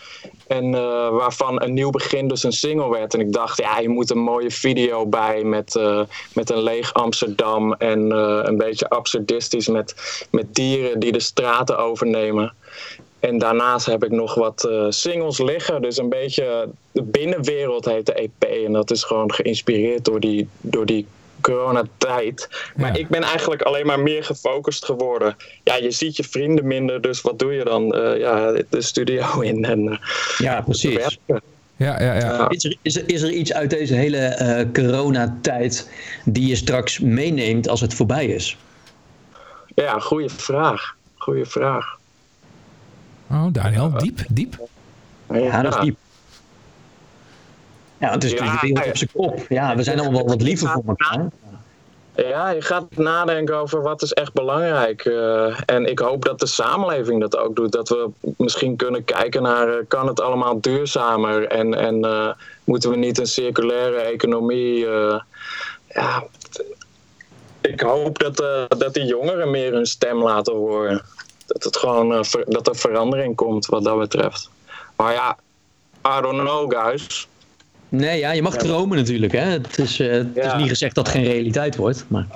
[0.47, 3.13] En uh, waarvan een nieuw begin dus een single werd.
[3.13, 6.01] En ik dacht, ja, je moet een mooie video bij met, uh,
[6.33, 7.73] met een leeg Amsterdam.
[7.73, 8.11] En
[8.47, 9.95] een beetje absurdistisch met,
[10.31, 12.53] met dieren die de straten overnemen.
[13.19, 15.81] En daarnaast heb ik nog wat singles liggen.
[15.81, 18.43] Dus een beetje de binnenwereld heet de EP.
[18.65, 21.07] En dat is gewoon geïnspireerd door die, door die
[21.45, 22.49] coronatijd.
[22.75, 25.35] Maar ik ben eigenlijk alleen maar meer gefocust geworden.
[25.63, 27.95] Ja, je ziet je vrienden minder, dus wat doe je dan?
[27.97, 29.97] Uh, ja, de studio in en uh,
[30.37, 31.19] Ja, precies.
[31.77, 32.49] Ja, ja, ja.
[32.49, 35.89] Is, er, is, er, is er iets uit deze hele uh, coronatijd
[36.25, 38.57] die je straks meeneemt als het voorbij is?
[39.75, 40.95] Ja, goede vraag.
[41.15, 41.97] Goeie vraag.
[43.31, 44.57] Oh, Daniel, diep, diep.
[45.33, 45.97] Ja, dat is diep.
[47.97, 49.45] Ja, het is Ja, natuurlijk de wereld op zijn kop.
[49.49, 51.27] Ja, we zijn allemaal wel wat liever voor elkaar.
[52.15, 55.05] Ja, je gaat nadenken over wat is echt belangrijk.
[55.05, 57.71] eh en ik hoop dat de samenleving dat ook doet.
[57.71, 61.47] Dat we misschien kunnen kijken naar, eh, kan het allemaal duurzamer?
[61.47, 62.29] En, en eh,
[62.63, 64.79] moeten we niet een circulaire economie...
[65.87, 66.23] ja,
[67.61, 68.37] ik hoop dat,
[68.79, 71.01] dat die jongeren meer hun stem laten horen.
[71.45, 74.49] Dat, het gewoon, ver- dat er verandering komt wat dat betreft.
[74.95, 75.37] Maar ja,
[76.17, 77.27] I don't know guys.
[77.95, 79.31] Nee, ja, je mag dromen natuurlijk.
[79.31, 79.39] Hè.
[79.39, 82.05] Het, is, eh, het is niet gezegd dat het geen realiteit wordt.
[82.07, 82.27] Maar...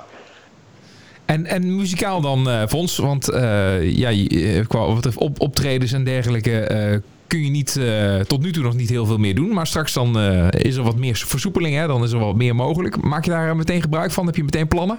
[1.24, 2.96] En, en muzikaal dan, eh Fons?
[2.96, 4.10] Want eh, ja,
[4.68, 6.96] qua wat betreft op, optredens en dergelijke eh,
[7.30, 9.52] kun je niet, eh, tot nu toe nog niet heel veel meer doen.
[9.52, 11.86] Maar straks dan eh, is er wat meer versoepeling, hè?
[11.86, 13.02] dan is er wat meer mogelijk.
[13.02, 14.26] Maak je daar meteen gebruik van?
[14.26, 14.98] Heb je meteen plannen?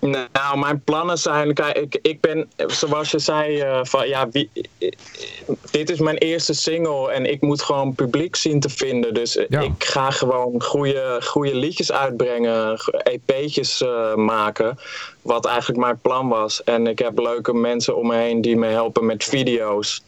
[0.00, 1.54] Nou, mijn plannen zijn.
[1.54, 4.50] Kijk, ik, ik ben, zoals je zei, eh, van ja, wie,
[5.70, 9.14] dit is mijn eerste single en ik moet gewoon publiek zien te vinden.
[9.14, 9.60] Dus eh, Ja.
[9.60, 14.78] ik ga gewoon goede, goede liedjes uitbrengen, EP'tjes eh, maken.
[15.22, 16.64] Wat eigenlijk mijn plan was.
[16.64, 20.02] En ik heb leuke mensen om me heen die me helpen met video's.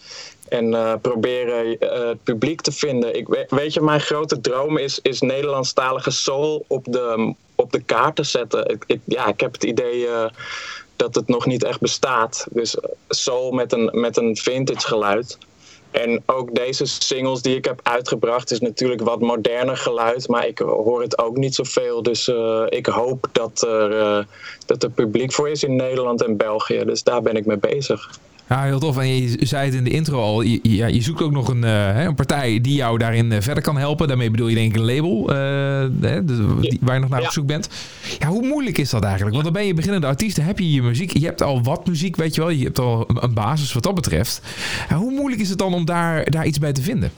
[0.48, 3.16] En proberen het publiek te vinden.
[3.16, 7.83] Ik, we- weet je, mijn grote droom is, is Nederlandstalige soul op de, op de
[7.83, 8.68] kaart te zetten.
[8.68, 10.29] Ik, ik, ja, ik heb het idee eh,
[10.96, 12.46] dat het nog niet echt bestaat.
[12.51, 15.38] Dus eh, soul met een, met een vintage geluid.
[15.92, 20.29] En ook deze singles die ik heb uitgebracht is natuurlijk wat moderner geluid.
[20.29, 22.03] Maar ik hoor het ook niet zoveel.
[22.03, 24.25] Dus eh, ik hoop dat er, eh,
[24.66, 26.85] dat er publiek voor is in Nederland en België.
[26.85, 28.11] Dus daar ben ik mee bezig.
[28.52, 28.98] Ja, heel tof.
[28.98, 30.42] En je zei het in de intro al.
[30.42, 33.62] Je, ja, je zoekt ook nog een, eh, een partij die jou daarin eh, verder
[33.62, 34.08] kan helpen.
[34.08, 35.36] Daarmee bedoel je denk ik een label eh,
[36.10, 37.68] hè, die- waar je nog naar op zoek bent.
[38.18, 39.32] Ja, hoe moeilijk is dat eigenlijk?
[39.32, 40.36] Want dan ben je beginnende artiest.
[40.36, 41.18] Dan heb je je muziek.
[41.18, 42.50] Je hebt al wat muziek, weet je wel.
[42.50, 44.42] Je hebt al een, een basis wat dat betreft.
[44.88, 47.10] Ja, hoe moeilijk is het dan om daar, daar iets bij te vinden?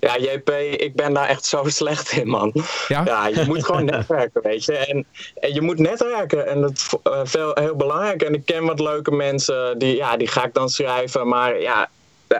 [0.00, 2.52] Ja, JP, ik ben daar echt zo slecht in, man.
[2.88, 3.02] Ja?
[3.04, 4.76] Ja, je moet gewoon netwerken, weet je.
[4.76, 8.22] En, en je moet netwerken en dat is eh, veel, heel belangrijk.
[8.22, 11.28] En ik ken wat leuke mensen, die, ja, die ga ik dan schrijven.
[11.28, 11.88] Maar ja,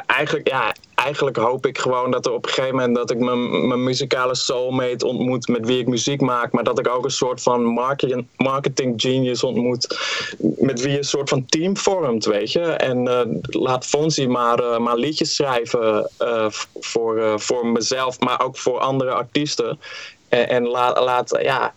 [0.07, 2.97] eigenlijk, ja, eigenlijk hoop ik gewoon dat er op een gegeven moment...
[2.97, 6.53] dat ik mijn, mijn muzikale soulmate ontmoet met wie ik muziek maak.
[6.53, 9.99] Maar dat ik ook een soort van marketing, marketing genius ontmoet...
[10.59, 12.61] met wie je een soort van team vormt, weet je.
[12.61, 16.47] En eh, laat Fonzie maar, eh, maar liedjes schrijven eh,
[16.81, 19.81] voor, voor mezelf, maar ook voor andere artiesten.
[20.29, 21.75] En, en laat, laat, ja,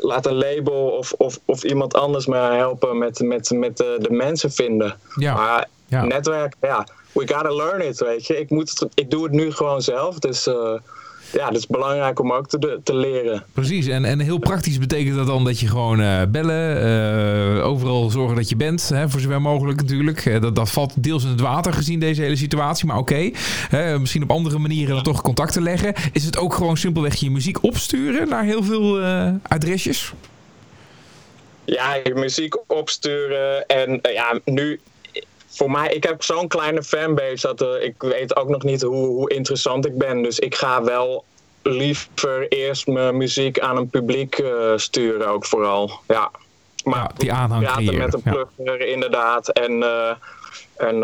[0.00, 4.10] laat een label of, of, of iemand anders me helpen met, met, met de, de
[4.10, 4.98] mensen vinden.
[5.16, 5.34] Ja.
[5.34, 6.04] Maar Ja.
[6.04, 8.38] netwerk, ja, we gotta learn it, weet je.
[8.38, 10.74] Ik, moet ik doe het nu gewoon zelf, dus eh,
[11.32, 13.44] ja, het is belangrijk om ook te, te leren.
[13.52, 18.10] Precies, en, en heel praktisch betekent dat dan dat je gewoon eh, bellen, eh, overal
[18.10, 20.40] zorgen dat je bent, hè, voor zover mogelijk natuurlijk.
[20.42, 23.30] Dat, dat valt deels in het water gezien deze hele situatie, maar oké.
[23.98, 25.94] Misschien op andere manieren dan toch contact te leggen.
[26.12, 29.00] Is het ook gewoon simpelweg je muziek opsturen naar heel veel
[29.42, 30.12] adresjes?
[31.64, 34.80] Ja, je muziek opsturen en ja, nu
[35.54, 39.06] voor mij, ik heb zo'n kleine fanbase dat eh, ik weet ook nog niet hoe,
[39.06, 40.22] hoe interessant ik ben.
[40.22, 41.24] Dus ik ga wel
[41.62, 46.00] liever eerst mijn muziek aan een publiek eh, sturen ook vooral.
[46.08, 46.30] Ja,
[46.84, 48.30] maar Ja, die aanhang praten creëren, met een ja.
[48.30, 50.14] plugger inderdaad en, eh,
[50.76, 50.96] en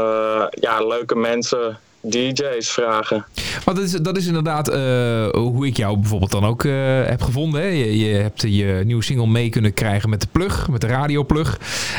[0.51, 3.27] ja, leuke mensen, DJ's vragen.
[3.65, 7.23] Want dat is, dat is inderdaad eh, hoe ik jou bijvoorbeeld dan ook eh, heb
[7.23, 7.61] gevonden.
[7.61, 7.67] Hè.
[7.67, 11.59] Je, je hebt je nieuwe single mee kunnen krijgen met de plug, met de radioplug.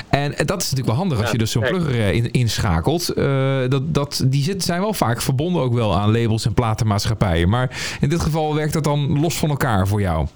[0.09, 3.15] En eh, dat is natuurlijk wel handig als je dus zo'n plugger in, inschakelt.
[3.69, 7.49] Dat, dat, die zitten, zijn wel vaak verbonden ook wel aan labels en platenmaatschappijen.
[7.49, 10.27] Maar in dit geval werkt dat dan los van elkaar voor jou.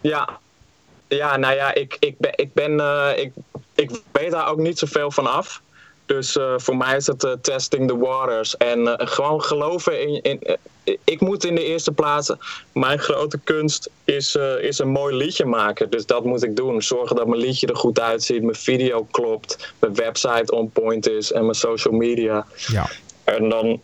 [0.00, 0.28] Ja,
[1.08, 2.80] ja nou ja, ik, ik ben, ik, ben
[3.16, 3.32] ik,
[3.74, 5.62] ik weet daar ook niet zoveel van af.
[6.06, 8.56] Dus eh, voor mij is het eh, testing the waters.
[8.56, 10.22] En eh, gewoon geloven in.
[10.22, 10.58] in
[11.04, 12.32] ik moet in de eerste plaats.
[12.72, 15.90] Mijn grote kunst is, is een mooi liedje maken.
[15.90, 16.82] Dus dat moet ik doen.
[16.82, 18.42] Zorgen dat mijn liedje er goed uitziet.
[18.42, 19.72] Mijn video klopt.
[19.78, 21.32] Mijn website on point is.
[21.32, 22.46] En mijn social media.
[22.66, 22.90] Ja,
[23.24, 23.80] En dan.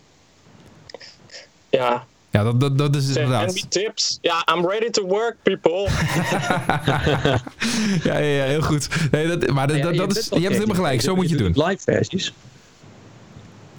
[1.70, 3.54] Ja, ja dat, dat, dat is send inderdaad.
[3.54, 4.18] me tips.
[4.20, 5.88] Ja, I'm ready to work, people.
[8.04, 8.88] Ja, ja, ja heel goed.
[9.10, 11.00] Nee, dat, maar dat, Ja, dat, je dat is, je hebt het helemaal gelijk.
[11.00, 11.66] Zo moet je het doen.
[11.66, 12.32] Live versies.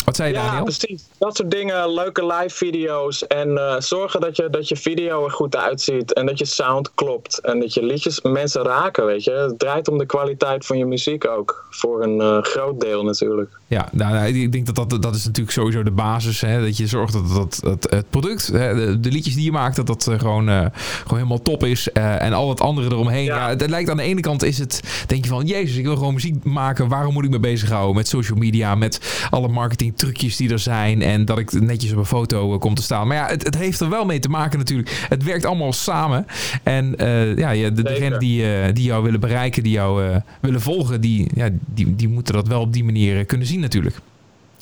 [0.06, 0.64] Wat zei je, Ja, Daniel?
[0.64, 1.04] precies.
[1.18, 3.28] Dat soort dingen, leuke live video's.
[3.28, 6.14] En eh, zorgen dat je, dat je video er goed uitziet.
[6.14, 7.40] En dat je sound klopt.
[7.40, 9.32] En dat je liedjes mensen raken, weet je.
[9.32, 11.66] Het draait om de kwaliteit van je muziek ook.
[11.70, 13.59] Voor een eh, groot deel natuurlijk.
[13.70, 16.42] Ja, nou, nou, ik denk dat, dat dat is natuurlijk sowieso de basis.
[16.42, 19.52] Hè, dat je zorgt dat, dat, dat het product, hè, de, de liedjes die je
[19.52, 20.66] maakt, dat dat eh, gewoon, eh,
[21.02, 21.92] gewoon helemaal top is.
[21.92, 23.24] Eh, en al het andere eromheen.
[23.24, 23.36] Ja.
[23.36, 23.50] Ja.
[23.50, 26.14] het lijkt aan de ene kant is het, denk je van, jezus, ik wil gewoon
[26.14, 26.88] muziek maken.
[26.88, 31.02] Waarom moet ik me bezighouden met social media, met alle marketing trucjes die er zijn.
[31.02, 33.08] En dat ik netjes op een foto eh, kom te staan.
[33.08, 35.06] Maar ja, het, het heeft er wel mee te maken natuurlijk.
[35.10, 36.26] Het werkt allemaal samen.
[36.64, 36.96] En
[37.36, 41.96] ja, de, degene die, die jou willen bereiken, die jou willen volgen, die, ja, die,
[41.96, 43.96] die moeten dat wel op die manier kunnen zien natuurlijk.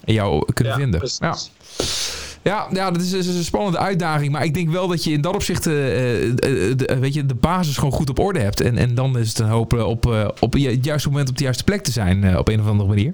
[0.06, 1.00] En jou kunnen Ja, vinden.
[1.00, 1.20] precies.
[1.20, 1.36] Ja.
[2.42, 4.32] Ja, ja, dat is, is een spannende uitdaging.
[4.32, 5.74] Maar ik denk wel dat je in dat opzicht eh,
[6.24, 8.62] eh, eh, de, weet je, de basis gewoon goed op orde hebt.
[8.62, 11.38] En, en dan is het een hoop op, eh, op je- het juiste moment op
[11.38, 12.24] de juiste plek te zijn.
[12.24, 13.14] eh, op een of andere manier.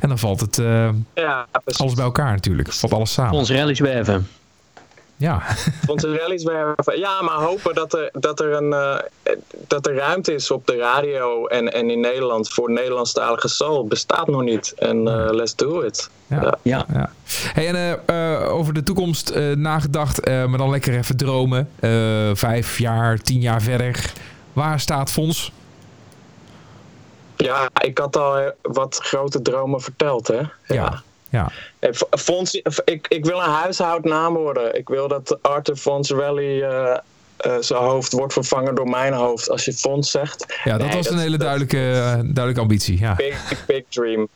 [0.00, 1.80] En dan valt het eh, Ja, precies.
[1.82, 2.72] alles bij elkaar natuurlijk.
[2.72, 3.32] Valt alles samen.
[3.32, 4.26] Ons rally zwerven.
[5.18, 5.42] Ja,
[5.86, 6.98] Onze rallies werven.
[6.98, 8.96] Ja, maar hopen dat er, dat er, een, eh,
[9.66, 13.86] dat er ruimte is op de radio en, en in Nederland voor Nederlandstalige soul.
[13.86, 14.72] Bestaat nog niet.
[14.76, 16.10] En eh, let's do it.
[16.26, 16.40] ja.
[16.42, 16.54] Ja.
[16.62, 16.86] Ja.
[16.92, 17.10] Ja.
[17.52, 21.70] Hey, en eh, over de toekomst eh, nagedacht, eh, maar dan lekker even dromen.
[21.80, 21.90] Eh,
[22.32, 24.12] vijf jaar, tien jaar verder.
[24.52, 25.52] Waar staat Fons?
[27.36, 30.36] Ja, ik had al wat grote dromen verteld, hè?
[30.36, 30.48] Ja.
[30.66, 31.02] Ja.
[31.30, 34.74] Eh, F- Fons, ik, ik wil een huishoudnaam worden.
[34.78, 36.96] Ik wil dat Arthur Fons Rally eh,
[37.36, 40.60] eh, zijn hoofd wordt vervangen door mijn hoofd als je Fons zegt.
[40.64, 42.98] Ja, dat Nee, was een hele duidelijke, eh, duidelijke ambitie.
[43.00, 43.14] Ja.
[43.14, 44.28] Big, big dream.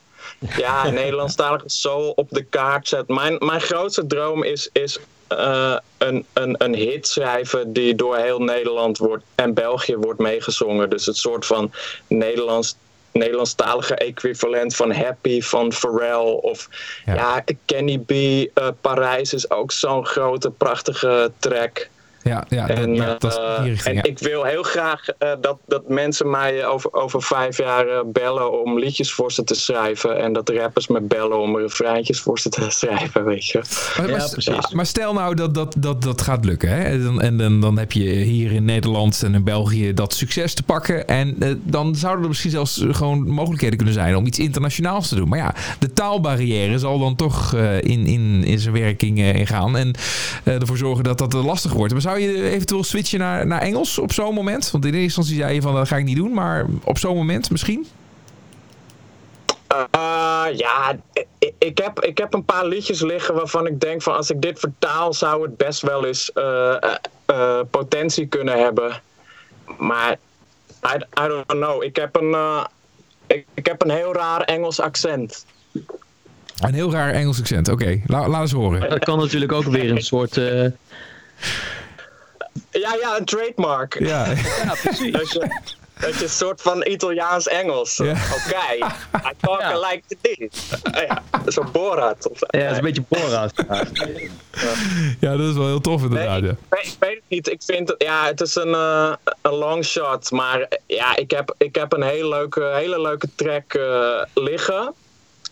[0.57, 3.09] Ja, Nederlandstalige soul op de kaart zet.
[3.09, 4.98] Mijn, mijn grootste droom is, is
[5.29, 10.90] eh, een, een, een hit schrijven die door heel Nederland wordt en België wordt meegezongen.
[10.90, 11.72] Dus het soort van
[12.07, 12.76] Nederlands,
[13.12, 16.38] Nederlandstalige equivalent van Happy van Pharrell.
[16.40, 16.68] Of
[17.04, 17.14] Ja.
[17.14, 18.10] ja, Kenny B.
[18.10, 21.88] eh, Parijs is ook zo'n grote, prachtige track.
[22.22, 23.96] Ja, ja, dat, En, ja, dat is eh, die richting.
[23.96, 24.11] en ja.
[24.11, 28.62] ik wil heel graag eh, dat, dat mensen mij over, over vijf jaar eh, bellen
[28.62, 30.18] om liedjes voor ze te schrijven.
[30.18, 33.62] En dat rappers me bellen om refreintjes voor ze te schrijven, weet je.
[33.96, 34.72] Maar, Ja, maar, precies.
[34.72, 36.68] maar stel nou dat dat, dat, dat gaat lukken.
[36.68, 36.83] Hè?
[36.83, 40.54] En, dan, en dan, dan heb je hier in Nederland en in België dat succes
[40.54, 41.06] te pakken.
[41.09, 45.14] En eh, dan zouden er misschien zelfs gewoon mogelijkheden kunnen zijn om iets internationaals te
[45.14, 45.28] doen.
[45.28, 49.76] Maar ja, de taalbarrière zal dan toch eh, in, in, in zijn werking eh, ingaan.
[49.76, 49.94] En
[50.44, 51.92] eh, ervoor zorgen dat dat eh, lastig wordt.
[51.92, 54.70] Maar zou je eventueel switchen naar, naar Engels op zo'n moment?
[54.70, 56.32] Want in eerste instantie zei je van dat ga ik niet doen.
[56.32, 57.86] Maar op zo'n moment misschien?
[59.66, 60.96] Eh, ja,
[61.58, 64.58] ik, heb, ik heb een paar liedjes liggen waarvan ik denk van als ik dit
[64.58, 66.94] vertaal zou het best wel eens eh, eh,
[67.26, 69.00] eh, potentie kunnen hebben.
[69.78, 70.16] Maar
[70.94, 71.82] I, I don't know.
[71.82, 72.64] Ik heb een, eh,
[73.26, 75.46] ik, ik heb een heel raar Engels accent.
[76.60, 77.68] Een heel raar Engels accent.
[77.68, 78.90] Oké, la- laat eens horen.
[78.90, 80.40] Dat kan natuurlijk ook weer een soort...
[82.70, 83.98] Ja, ja, een trademark.
[83.98, 84.26] Ja,
[84.64, 85.12] ja, precies.
[85.12, 85.48] Dat je,
[86.22, 87.96] een soort van Italiaans-Engels.
[87.96, 88.11] Ja.
[88.11, 88.74] Oké,
[89.30, 89.78] I talk Ja.
[89.78, 90.38] like this.
[90.96, 92.28] Uh, ja, zo'n Borat.
[92.30, 93.52] Of, Ja, dat is een beetje Borat.
[95.20, 96.40] ja, dat is wel heel tof Nee, inderdaad.
[96.42, 96.48] ja.
[96.50, 97.48] ik, weet, ik weet het niet.
[97.50, 100.30] Ik vind het, ja, het is een, eh, een long shot.
[100.30, 104.94] Maar eh, ja, ik heb, ik heb een hele leuke, hele leuke track eh, liggen.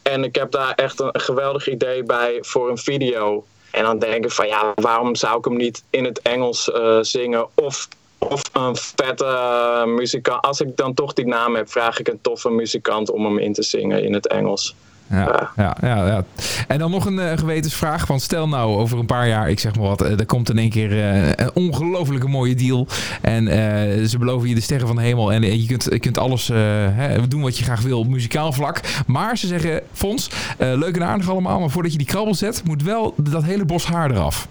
[0.02, 3.44] En ik heb daar echt een geweldig idee bij voor een video.
[3.70, 6.98] En dan denk ik van ja, waarom zou ik hem niet in het Engels eh,
[7.00, 7.46] zingen?
[7.54, 10.42] Of, of een vette eh, muzikant.
[10.42, 13.52] Als ik dan toch die naam heb, vraag ik een toffe muzikant om hem in
[13.52, 14.74] te zingen in het Engels.
[15.10, 16.24] Ja, ja, ja, ja.
[16.68, 18.06] En dan nog een eh, gewetensvraag.
[18.06, 20.58] Want stel nou over een paar jaar, ik zeg maar wat, eh, er komt in
[20.58, 22.86] één keer eh, een ongelofelijke mooie deal.
[23.22, 25.32] En eh, ze beloven je de sterren van de hemel.
[25.32, 26.56] En eh, je, kunt, je kunt alles eh,
[26.90, 28.80] hè, doen wat je graag wil op muzikaal vlak.
[29.06, 31.60] Maar ze zeggen, Fons, eh, leuk en aardig allemaal.
[31.60, 34.48] Maar voordat je die krabbel zet, moet wel dat hele bos haar eraf.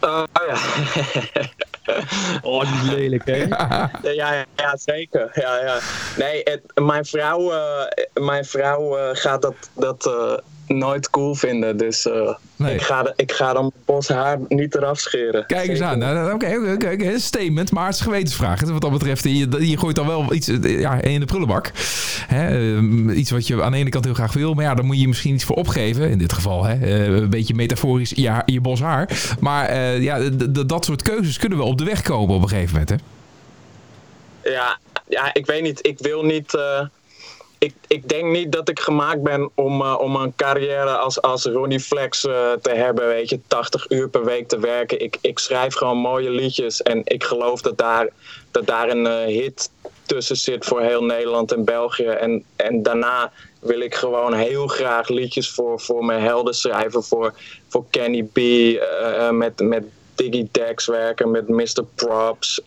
[0.00, 0.56] Eh, ja.
[2.42, 3.36] Oh, die is lelijk, hè?
[3.36, 5.30] Ja, ja, ja, zeker.
[5.34, 5.78] Ja, ja.
[6.16, 7.82] Nee, het, mijn vrouw, eh,
[8.14, 10.38] mijn vrouw eh, gaat dat, dat eh,
[10.70, 11.76] nooit cool vinden.
[11.76, 12.74] Dus eh, Nee.
[12.74, 15.46] ik, ga ik ga dan bos haar niet eraf scheren.
[15.46, 15.98] Kijk eens Zeker aan.
[15.98, 18.60] Nou, nou, Oké, oké, statement, maar het is gewetensvraag.
[18.60, 21.70] Wat dat betreft, je, je gooit dan wel iets ja, in de prullenbak.
[22.26, 24.54] Hè, eh, iets wat je aan de ene kant heel graag wil.
[24.54, 26.10] Maar ja, daar moet je misschien iets voor opgeven.
[26.10, 29.08] In dit geval, hè, eh, een beetje metaforisch, je, bos haar.
[29.40, 30.18] Maar eh, ja,
[30.66, 32.90] dat soort keuzes kunnen wel op de weg komen op een gegeven moment.
[32.90, 32.96] Hè?
[34.50, 34.78] Ja,
[35.08, 35.86] ja, ik weet niet.
[35.86, 36.58] Ik wil niet.
[37.60, 41.44] Ik, ik denk niet dat ik gemaakt ben om, eh, om een carrière als, als
[41.44, 43.06] Ronnie Flex eh, te hebben.
[43.06, 45.00] Weet je, 80 uur per week te werken.
[45.00, 46.82] Ik, ik schrijf gewoon mooie liedjes.
[46.82, 48.08] En ik geloof dat daar,
[48.50, 49.70] dat daar een eh, hit
[50.06, 52.06] tussen zit voor heel Nederland en België.
[52.06, 57.02] En, en daarna wil ik gewoon heel graag liedjes voor, voor mijn helden schrijven.
[57.02, 57.34] Voor,
[57.68, 58.38] voor Kenny B.
[59.32, 61.30] met, met Diggy Dex werken.
[61.30, 61.84] Met Mr.
[61.94, 62.60] Props.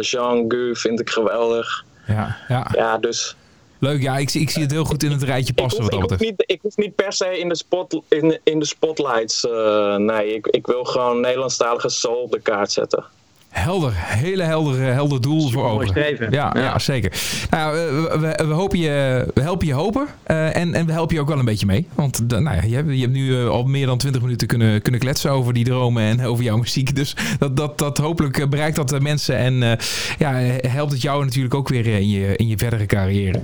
[0.00, 1.84] Jean Gu vind ik geweldig.
[2.06, 2.68] Ja, ja.
[2.72, 3.36] Ja, dus
[3.82, 5.90] Leuk, ja, ik, zie- ik zie het heel goed in het rijtje Ik passen hoef,
[5.90, 8.58] wat dat ik, hoef niet, ik hoef niet per se in de, spot, in, in
[8.58, 9.46] de spotlights.
[9.46, 13.04] eh, nee, ik, ik wil gewoon Nederlandstalige soul op de kaart zetten.
[13.52, 16.16] Helder, hele helder, helder doel voor ogen.
[16.30, 16.62] Ja, ja.
[16.62, 16.78] Ja.
[16.78, 17.12] zeker.
[17.50, 21.14] Nou, ja, we, we, hopen je, we helpen je hopen eh, en, en we helpen
[21.14, 21.88] je ook wel een beetje mee.
[21.94, 24.46] Want de- nou ja, je, hebt, je hebt nu eh, al meer dan 20 minuten
[24.46, 26.94] kunnen, kunnen kletsen over die dromen en over jouw muziek.
[26.94, 29.72] Dus dat, dat, dat hopelijk eh, bereikt dat de mensen en eh,
[30.18, 30.32] ja,
[30.68, 33.40] helpt het jou natuurlijk ook weer in je, in je verdere carrière.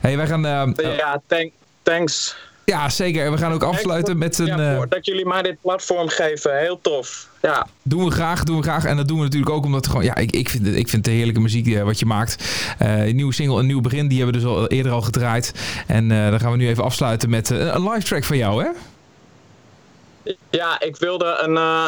[0.00, 1.50] Hey, wij gaan, eh, ja, thank,
[1.82, 2.36] thanks.
[2.70, 3.30] Ja, zeker.
[3.32, 4.46] We gaan ook afsluiten met een...
[4.46, 6.58] Ja, eh, voor dat jullie mij dit platform geven.
[6.58, 7.28] Heel tof.
[7.42, 8.84] Ja, Doen we graag, doen we graag.
[8.84, 11.04] En dat doen we natuurlijk ook omdat gewoon, ja, ik, ik, vind, het- ik vind
[11.04, 12.44] de heerlijke muziek eh, wat je maakt.
[12.78, 15.54] Eh, een nieuwe single, een nieuw begin, die hebben we dus al eerder al gedraaid.
[15.86, 18.62] En eh, dan gaan we nu even afsluiten met eh, een live track van jou,
[18.64, 18.68] hè?
[20.50, 21.56] Ja, ik wilde een.
[21.56, 21.86] eh,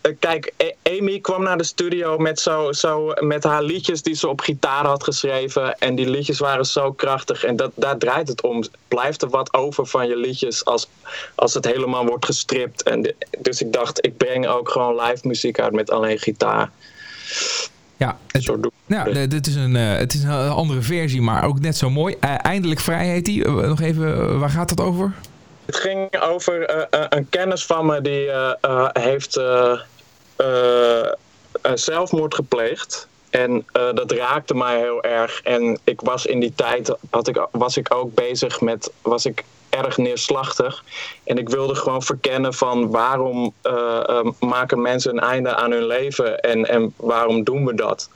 [0.00, 4.14] eh, kijk, A- Amy kwam naar de studio met, zo, zo, met haar liedjes die
[4.14, 5.78] ze op gitaar had geschreven.
[5.78, 7.44] En die liedjes waren zo krachtig.
[7.44, 8.64] En dat, daar draait het om.
[8.88, 10.88] Blijft er wat over van je liedjes als,
[11.34, 12.82] als het helemaal wordt gestript?
[12.82, 16.70] En de- dus ik dacht, ik breng ook gewoon live muziek uit met alleen gitaar.
[17.96, 21.22] Ja, het, Zo doe ik ja dit is een, eh, het is een andere versie,
[21.22, 22.14] maar ook net zo mooi.
[22.20, 23.48] Eindelijk vrij heet die.
[23.48, 25.12] Nog even, waar gaat dat over?
[25.66, 29.40] Het ging over eh, eh, een kennis van me die eh, heeft
[31.74, 33.08] zelfmoord gepleegd.
[33.30, 35.40] En dat raakte mij heel erg.
[35.42, 38.92] En ik was in die tijd had ik, was ik ook bezig met.
[39.02, 40.84] Was ik erg neerslachtig.
[41.24, 43.54] En ik wilde gewoon verkennen van waarom
[44.40, 48.10] maken mensen een einde aan hun leven en, en waarom doen we dat?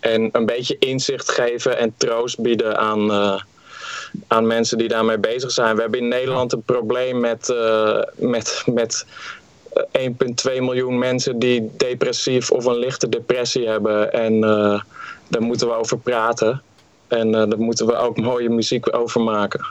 [0.00, 3.10] En een beetje inzicht geven en troost bieden aan,
[4.26, 5.74] aan mensen die daarmee bezig zijn.
[5.74, 9.06] We hebben in Nederland een probleem met, eh, met, met
[9.92, 14.12] eh, 1,2 miljoen mensen die depressief of een lichte depressie hebben.
[14.12, 14.80] En eh,
[15.28, 16.62] daar moeten we over praten.
[17.08, 19.64] En eh, daar moeten we ook mooie muziek over maken.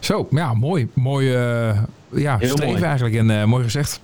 [0.00, 0.88] Zo, ja, mooi.
[0.92, 2.82] Mooi, eh, ja, Heel mooi.
[2.82, 4.00] eigenlijk en eh, mooi gezegd.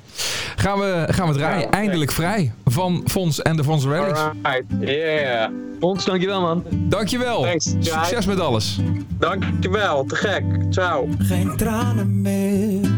[0.57, 1.61] Gaan we, gaan we draaien.
[1.61, 4.19] Ja, Eindelijk vrij van Fons en de Fons Rallies.
[4.19, 5.51] Alright, yeah.
[5.81, 6.65] Ons, dankjewel man.
[6.71, 7.43] Dankjewel.
[7.43, 7.75] Thanks.
[7.81, 8.79] Succes met alles.
[9.19, 10.45] Dankjewel, te gek.
[10.71, 11.09] Ciao.
[11.19, 12.91] Geen tranen meer,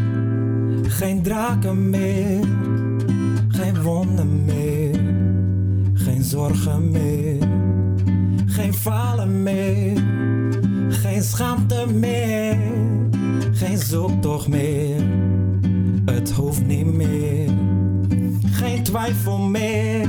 [0.83, 2.39] geen draken meer,
[3.47, 4.99] geen wonden meer,
[5.93, 7.47] geen zorgen meer,
[8.45, 9.97] geen falen meer,
[10.89, 12.57] geen schaamte meer,
[13.51, 15.01] geen zoektocht meer.
[16.23, 17.49] Het hoeft niet meer,
[18.51, 20.07] geen twijfel meer,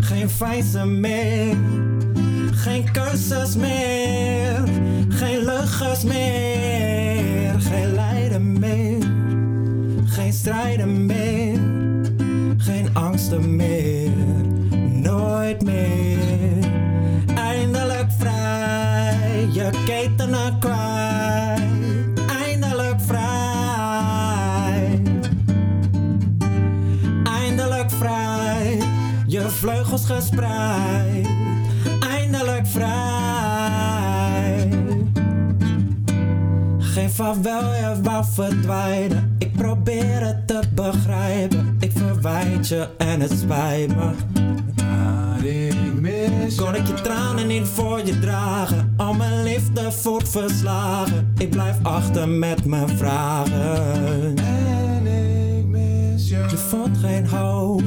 [0.00, 1.56] geen vijzen meer.
[2.50, 4.62] Geen keuzes meer,
[5.08, 8.98] geen leugens meer, geen lijden meer,
[10.04, 11.58] geen strijden meer,
[12.56, 14.10] geen angsten meer,
[15.02, 16.05] nooit meer.
[30.06, 31.28] Gespreid.
[32.00, 34.68] Eindelijk vrij.
[36.78, 39.36] Geen vaarwel, je wou verdwijnen.
[39.38, 41.76] Ik probeer het te begrijpen.
[41.80, 44.10] Ik verwijt je en het spijt me.
[46.56, 48.94] Kon ik je tranen niet voor je dragen?
[48.96, 51.32] Al mijn liefde voelt verslagen.
[51.38, 54.34] Ik blijf achter met mijn vragen.
[56.50, 57.82] Je vond geen hoop,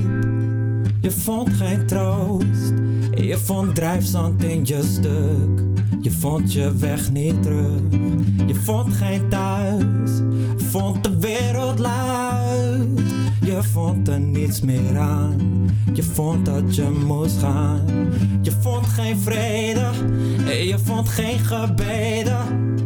[1.02, 2.74] je vond geen troost.
[3.16, 5.64] Je vond drijfzand in je stuk,
[6.02, 7.82] je vond je weg niet terug.
[8.48, 10.12] Je vond geen thuis,
[10.56, 13.00] vond de wereld luid.
[13.46, 15.36] Je vond er niets meer aan,
[15.94, 17.82] je vond dat je moest gaan.
[18.42, 19.90] Je vond geen vrede,
[20.46, 22.78] je vond geen gebeden.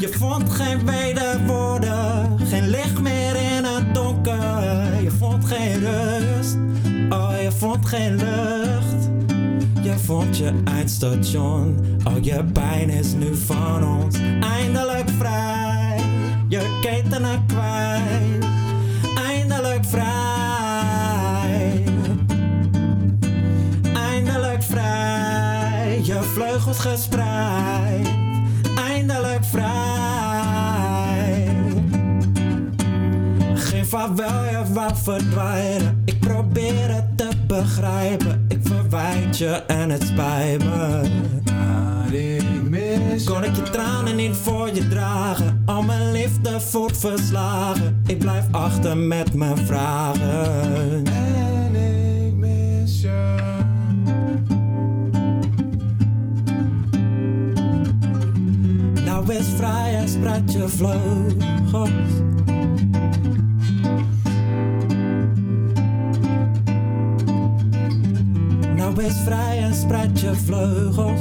[0.00, 5.02] Je vond geen wederwoorden, geen licht meer in het donker.
[5.02, 6.56] Je vond geen rust,
[7.58, 9.08] vond geen lucht.
[9.82, 14.16] Je vond je eindstation, oh je pijn is nu van ons.
[14.40, 16.00] Eindelijk vrij,
[16.48, 18.44] je ketenen kwijt.
[19.26, 21.84] Eindelijk vrij.
[23.94, 28.08] Eindelijk vrij, je vleugels gespreid.
[28.76, 29.74] Eindelijk vrij.
[33.54, 36.02] Geen vaarwel, je wou verdwijnen.
[36.04, 37.05] Ik probeer het
[37.46, 38.44] begrijpen.
[38.48, 41.00] Ik verwijt je en het spijt me.
[43.24, 45.62] Kon ik je tranen niet voor je dragen?
[45.66, 48.02] Al mijn liefde voelt verslagen.
[48.06, 51.06] Ik blijf achter met mijn vragen.
[51.06, 53.44] En ik mis je.
[59.28, 62.35] is vrij en spreid je vleugels.
[68.96, 71.20] Wees vrij en spreid je vleugels.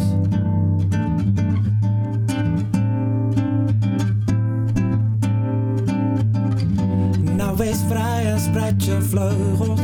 [7.36, 9.82] Nou wees vrij en spreid je vleugels.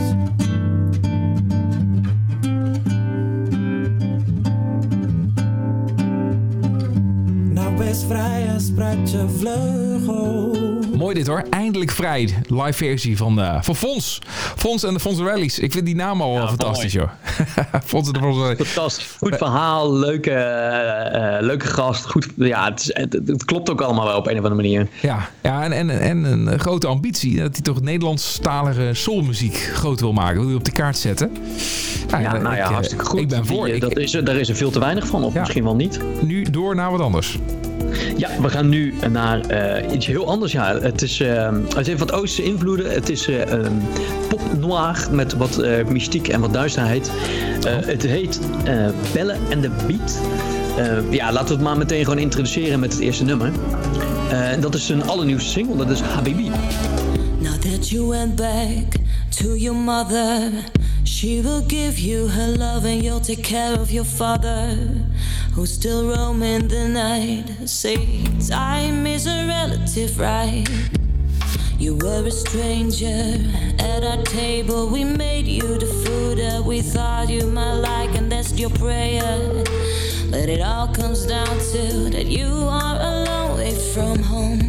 [7.54, 10.61] Nou wees vrij en spreid je vleugels.
[11.02, 11.44] Mooi dit hoor.
[11.50, 12.30] Eindelijk vrij.
[12.48, 14.20] Live versie van, eh van Fons.
[14.56, 15.60] Fons en de Fons Rallies.
[15.60, 17.10] Ik vind die naam al wel fantastisch joh.
[17.86, 18.68] Fons en de Fons Rallies.
[18.68, 19.16] Fantastisch.
[19.18, 22.06] Goed verhaal, leuke, eh, eh, leuke gast.
[22.06, 24.88] Goed, ja, het, is, het, het klopt ook allemaal wel op een of andere manier.
[25.02, 27.36] Ja, ja en, en, en een grote ambitie.
[27.38, 30.38] Dat hij toch Nederlandstalige soulmuziek groot wil maken.
[30.40, 31.32] Wil hij op de kaart zetten.
[32.10, 33.20] Ja, nou ja, ik, eh, hartstikke goed.
[33.20, 33.66] Ik ben voor.
[33.66, 35.40] Die, eh, Ik- dat is, er- daar is er veel te weinig van, of Ja.
[35.40, 36.00] misschien wel niet.
[36.22, 37.38] nu door naar wat anders.
[38.18, 40.52] Ja, we gaan nu naar eh, iets heel anders.
[40.52, 42.92] Ja, het, is, eh, het heeft wat Oosterse invloeden.
[42.92, 43.74] Het is eh, ehm,
[44.30, 47.12] pop noir met wat eh, mystiek en wat duisterheid.
[47.64, 50.20] Eh, het heet eh Bellen and the Beat.
[50.78, 53.52] Eh, ja, laten we het maar meteen gewoon introduceren met het eerste nummer.
[54.30, 56.50] Eh, dat is een allernieuwste single, dat is Habibi.
[57.40, 58.96] Now that you went back
[59.30, 60.50] to your mother,
[61.04, 64.78] she will give you her love and you'll take care of your father,
[65.54, 67.68] who's still roaming the night.
[67.68, 70.66] Say, time is a relative, right?
[71.78, 73.36] You were a stranger
[73.80, 74.88] at our table.
[74.88, 79.64] We made you the food that we thought you might like, and that's your prayer.
[80.30, 84.61] But it all comes down to that you are a long way from home.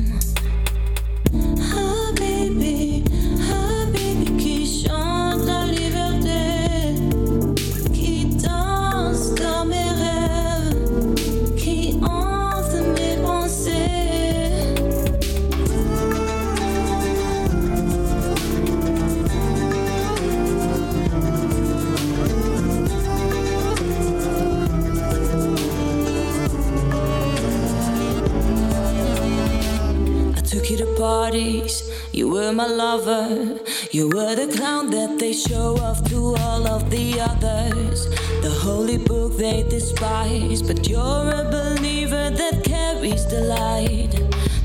[31.33, 31.91] Parties.
[32.13, 33.59] You were my lover.
[33.91, 38.05] You were the clown that they show off to all of the others.
[38.43, 40.61] The holy book they despise.
[40.61, 44.13] But you're a believer that carries the light.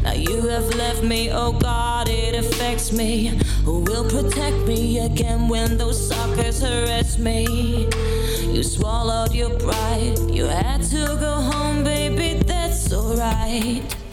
[0.04, 3.40] Now you have left me, oh God, it affects me.
[3.64, 7.88] Who will protect me again when those suckers harass me?
[8.54, 10.20] You swallowed your pride.
[10.30, 14.07] You had to go home, baby, that's alright.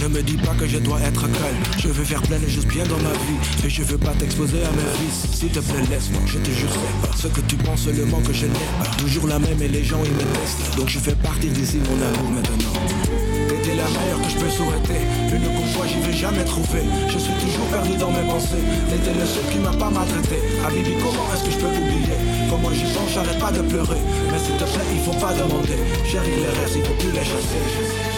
[0.00, 1.62] Ne me dis pas que je dois être calme.
[1.78, 4.62] Je veux faire plein de choses bien dans ma vie, mais je veux pas t'exposer
[4.62, 5.26] à mes vices.
[5.38, 8.32] S'il te plaît, laisse-moi, je te jure, c'est pas ce que tu penses seulement que
[8.32, 8.90] je n'aime pas.
[8.96, 12.00] Toujours la même et les gens ils me testent, donc je fais partie d'ici mon
[12.00, 12.80] amour maintenant.
[13.48, 15.00] T'étais la meilleure que je peux souhaiter,
[15.34, 16.82] une fois j'y vais jamais trouver.
[17.08, 20.40] Je suis toujours perdu dans mes pensées, t'étais le seul qui m'a pas maltraité.
[20.64, 22.16] Habibi, comment est-ce que je peux t'oublier
[22.48, 24.00] Quand moi j'y pense, j'arrête pas de pleurer.
[24.32, 25.76] Mais s'il te plaît, il faut pas demander.
[26.08, 28.09] Chérie, les rêves, il faut plus les chasser.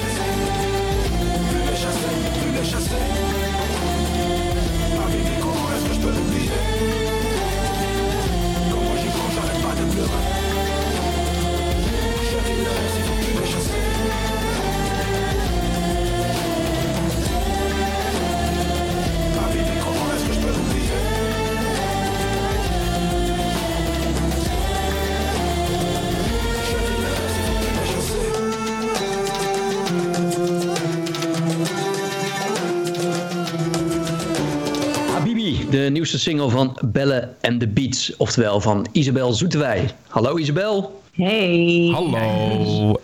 [36.12, 39.90] Nieuwste single van Belle and the Beats, oftewel van Isabel Zoetewij.
[40.08, 41.90] Hallo Isabel, Hey.
[41.94, 43.00] Hallo.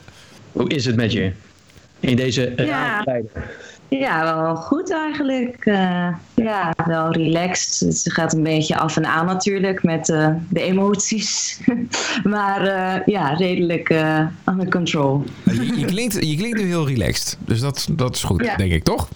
[0.52, 1.32] hoe is het met je?
[2.00, 2.64] In deze Ja.
[2.64, 3.30] rare tijden.
[3.88, 5.56] Ja, wel goed eigenlijk.
[5.66, 7.88] Eh, ja, wel relaxed.
[8.04, 11.60] Het gaat een beetje af en aan natuurlijk met eh, de emoties.
[12.24, 13.88] maar eh, ja, redelijk
[14.46, 15.24] under control.
[15.44, 17.36] Je, je, klinkt, je klinkt nu heel relaxed.
[17.40, 18.56] Dus dat, dat is goed, Ja.
[18.56, 19.08] denk ik, toch?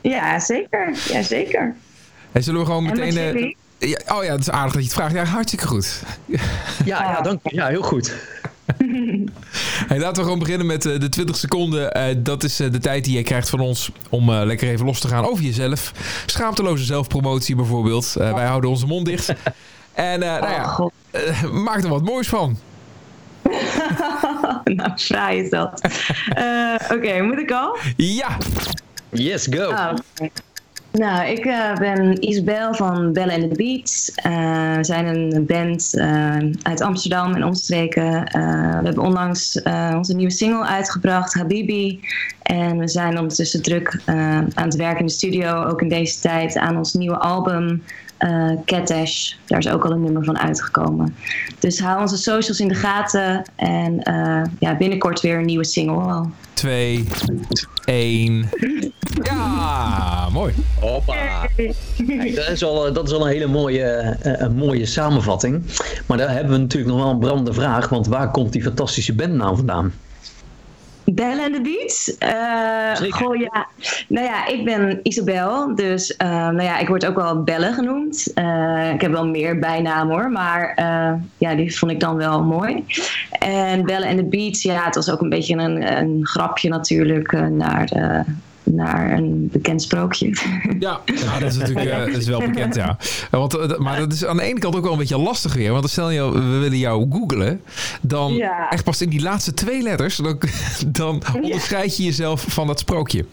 [0.00, 0.96] Ja, zeker.
[1.12, 1.74] Ja, zeker.
[2.32, 3.56] En zullen we gewoon En met meteen...
[3.78, 5.14] eh, ja, oh ja, het is aardig dat je het vraagt.
[5.14, 6.02] Ja, hartstikke goed.
[6.26, 6.38] Ja,
[6.84, 7.54] ja, dank je.
[7.54, 8.14] Ja, heel goed.
[9.88, 11.92] Hey, laten we gewoon beginnen met eh, de 20 seconden.
[11.92, 14.86] Eh, dat is eh, de tijd die jij krijgt van ons om eh, lekker even
[14.86, 15.92] los te gaan over jezelf.
[16.26, 18.16] Schaamteloze zelfpromotie bijvoorbeeld.
[18.16, 19.32] Eh, wij houden onze mond dicht.
[19.94, 20.42] En eh, nou
[20.82, 22.58] Oh, ja, eh, maak er wat moois van.
[24.64, 25.80] nou, fraai is dat.
[26.28, 27.76] Eh, Oké, moet ik al?
[27.96, 28.36] Ja,
[29.10, 29.70] Yes, go.
[29.70, 29.94] Ah.
[30.92, 34.12] Nou, ik eh, ben Isabel van Belle and the Beats.
[34.14, 38.24] Eh, we zijn een band eh, uit Amsterdam en omstreken.
[38.24, 42.00] Eh, we hebben onlangs eh, onze nieuwe single uitgebracht, Habibi.
[42.42, 46.20] En we zijn ondertussen druk eh, aan het werken in de studio, ook in deze
[46.20, 47.82] tijd, aan ons nieuwe album.
[48.18, 49.32] Eh Cat Ash.
[49.46, 51.16] Daar is ook al een nummer van uitgekomen.
[51.58, 53.42] Dus hou onze socials in de gaten.
[53.56, 56.30] En eh, ja, binnenkort weer een nieuwe single al.
[56.52, 57.08] twee,
[57.84, 58.48] één.
[59.22, 60.54] Ja, mooi.
[60.80, 61.46] Hoppa.
[61.56, 65.62] Kijk, dat, is al, eh, dat is al een hele mooie, eh, een mooie samenvatting.
[66.06, 67.88] Maar daar hebben we natuurlijk nog wel een brandende vraag.
[67.88, 69.92] Want waar komt die fantastische bandnaam vandaan?
[71.14, 72.18] Bellen en de Beats?
[72.18, 73.66] Eh, goh, ja.
[74.08, 75.74] Nou ja, ik ben Isabel.
[75.74, 78.32] Dus eh, nou ja, ik word ook wel Belle genoemd.
[78.34, 80.30] Eh, ik heb wel meer bijnamen hoor.
[80.30, 82.84] Maar eh, ja, die vond ik dan wel mooi.
[83.38, 87.32] En Bellen en de Beats, ja, het was ook een beetje een, een grapje natuurlijk
[87.32, 88.20] eh, naar, eh,
[88.70, 90.26] naar een bekend sprookje.
[90.78, 92.96] Ja, ja dat is natuurlijk eh, dat is wel bekend, ja.
[93.30, 95.54] Eh, Want, eh, maar dat is aan de ene kant ook wel een beetje lastig
[95.54, 95.72] weer.
[95.72, 97.60] Want stel je, we willen jou googlen.
[98.00, 98.70] Dan Ja.
[98.70, 100.16] echt pas in die laatste twee letters.
[100.16, 100.38] Dan,
[100.86, 103.24] dan onderscheid je jezelf van dat sprookje.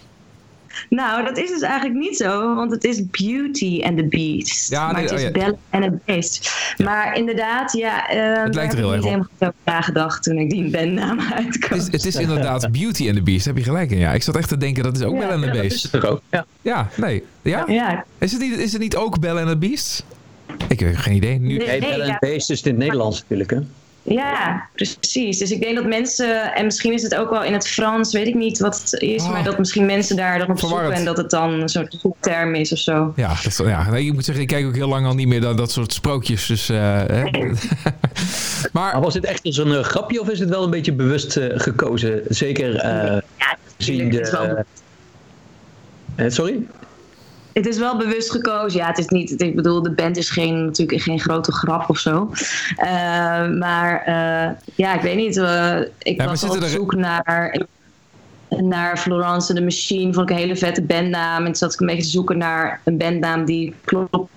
[0.90, 2.56] Nou, dat is dus eigenlijk niet zo.
[2.56, 4.70] Want het is Beauty and the Beast.
[4.70, 5.32] Ja, maar nee, het is oh ja.
[5.32, 6.52] Belle and the Beast.
[6.84, 9.04] Maar inderdaad, ja, eh daar lijkt er heb heel ik erg niet op.
[9.04, 11.80] helemaal goed over nagedacht toen ik die bandnaam uitkwam.
[11.80, 13.46] Het is, het is inderdaad Beauty and the Beast.
[13.46, 13.98] Heb je gelijk in.
[13.98, 15.62] Ja, ik zat echt te denken, dat is ook Ja, Belle and the Dat is
[15.70, 15.84] Beast.
[15.92, 16.22] het er ook.
[16.32, 16.46] Ja.
[16.62, 17.24] Ja, nee.
[17.42, 17.64] Ja?
[17.68, 20.04] Ja, Is, het niet, is het niet ook Belle and the Beast?
[20.68, 21.40] Ik heb geen idee.
[21.40, 21.68] Nu, Nee.
[21.68, 22.06] Hey, Bell ja.
[22.06, 23.50] and Beast is in het Nederlands natuurlijk.
[23.50, 23.58] Hè?
[24.08, 25.38] Ja, precies.
[25.38, 28.28] Dus ik denk dat mensen, en misschien is het ook wel in het Frans, weet
[28.28, 29.32] ik niet wat het is, Oh.
[29.32, 32.56] maar dat misschien mensen daar dan op zoeken en dat het dan een soort zoekterm
[32.56, 33.14] is of zo.
[33.16, 35.42] Ja, dat ja nee, ik moet zeggen, ik kijk ook heel lang al niet meer
[35.42, 36.46] naar dat soort sprookjes.
[36.46, 36.78] Dus, eh,
[37.08, 37.24] hè.
[38.72, 40.94] Maar maar was dit echt als een eh, grapje of is het wel een beetje
[40.94, 42.22] bewust eh, gekozen?
[42.30, 44.18] Zeker eh Ja, zien de...
[44.18, 44.64] het, is wel,
[46.16, 46.68] eh, sorry?
[47.56, 48.80] Het is wel bewust gekozen.
[48.80, 51.98] Ja, het is niet, ik bedoel, de band is geen, natuurlijk geen grote grap of
[51.98, 52.32] zo.
[52.76, 52.88] Eh,
[53.50, 55.38] maar eh, ja, ik weet niet.
[55.38, 57.62] eh, ik Ja, was op er- zoek naar,
[58.50, 60.14] naar Florence the Machine.
[60.14, 61.38] Vond ik een hele vette bandnaam.
[61.40, 64.30] En toen zat ik een beetje te zoeken naar een bandnaam die kloppend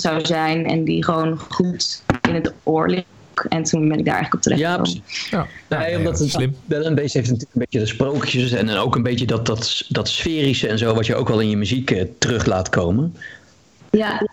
[0.00, 0.66] zou zijn.
[0.66, 3.04] En die gewoon goed in het oor ligt.
[3.48, 5.00] En toen ben ik daar eigenlijk op terecht Ja, gekomen.
[5.02, 5.28] precies.
[5.30, 6.56] ja, ja, Nee, omdat het slim.
[6.64, 9.46] Bell and Beast heeft natuurlijk een beetje de sprookjes en dan ook een beetje dat,
[9.46, 12.68] dat, dat sferische en zo, wat je ook wel in je muziek eh, terug laat
[12.68, 13.16] komen.
[13.90, 14.28] Ja,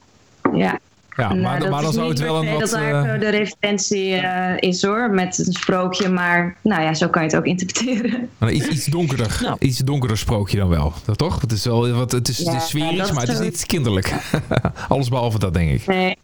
[0.55, 0.79] ja.
[1.15, 2.59] Ja, Nou, maar, dat maar dan is zou niet het wel een wat...
[2.59, 6.09] dat daar eh, de referentie eh, is hoor, met een sprookje.
[6.09, 8.29] Maar nou ja, zo kan je het ook interpreteren.
[8.37, 9.39] Maar iets, iets donkerder.
[9.41, 9.55] Nou.
[9.59, 10.93] Iets donkerder sprookje dan wel.
[11.05, 11.41] Dat toch?
[11.41, 12.11] Het is wel wat.
[12.11, 14.13] Het is, het is sferisch, dat maar het is niet kinderlijk.
[14.87, 15.87] Alles behalve dat, denk ik.
[15.87, 16.17] Nee,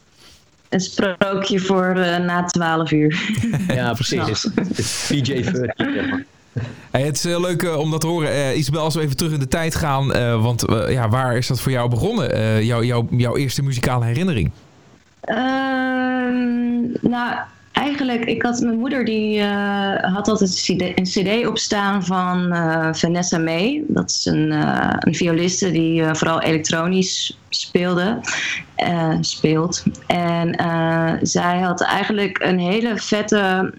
[0.70, 3.20] een sprookje voor eh, na 12 uur.
[3.74, 4.42] Ja, precies.
[4.54, 6.24] Het is DJ 13, zeg maar.
[6.90, 8.30] Hey, het is heel leuk eh, om dat te horen.
[8.32, 10.12] Eh, Isabel, als we even terug in de tijd gaan.
[10.12, 12.32] eh, want eh, ja, waar is dat voor jou begonnen?
[12.32, 14.50] Eh, jouw, jouw, jouw eerste muzikale herinnering?
[15.20, 17.36] Ehm, nou,
[17.80, 23.38] eigenlijk, ik had mijn moeder die eh, had altijd een cd, opstaan van eh, Vanessa
[23.38, 23.82] May.
[23.88, 28.20] Dat is een, eh, een violiste die vooral elektronisch speelde,
[29.20, 29.82] speelt.
[30.06, 30.54] En
[31.22, 33.74] zij had eigenlijk een hele vette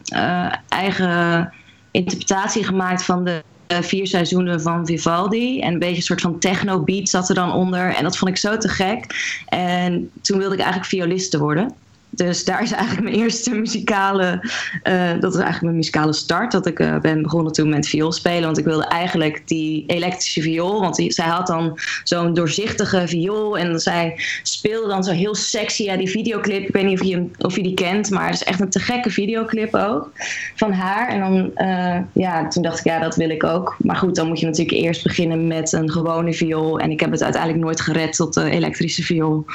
[0.67, 1.53] eigen
[1.91, 5.59] interpretatie gemaakt van de vier seizoenen van Vivaldi.
[5.59, 7.95] En een beetje een soort van techno-beat zat er dan onder.
[7.95, 9.05] En dat vond ik zo te gek.
[9.47, 11.75] En toen wilde ik eigenlijk violiste worden.
[12.11, 14.49] Dus daar is eigenlijk mijn eerste muzikale,
[14.83, 16.51] eh, dat is eigenlijk mijn muzikale start.
[16.51, 18.43] Dat ik eh, ben begonnen toen met viool spelen.
[18.43, 20.81] Want ik wilde eigenlijk die elektrische viool.
[20.81, 23.57] Want zij had dan zo'n doorzichtige viool.
[23.57, 25.83] En zij speelde dan zo heel sexy.
[25.83, 28.09] Ja, die videoclip, ik weet niet of je, of die kent.
[28.09, 30.11] Maar het is echt een te gekke videoclip ook.
[30.55, 31.09] Van haar.
[31.09, 33.75] En dan, eh, ja, toen dacht ik, ja, dat wil ik ook.
[33.79, 36.79] Maar goed, dan moet je natuurlijk eerst beginnen met een gewone viool.
[36.79, 39.45] En ik heb het uiteindelijk nooit gered tot de elektrische viool.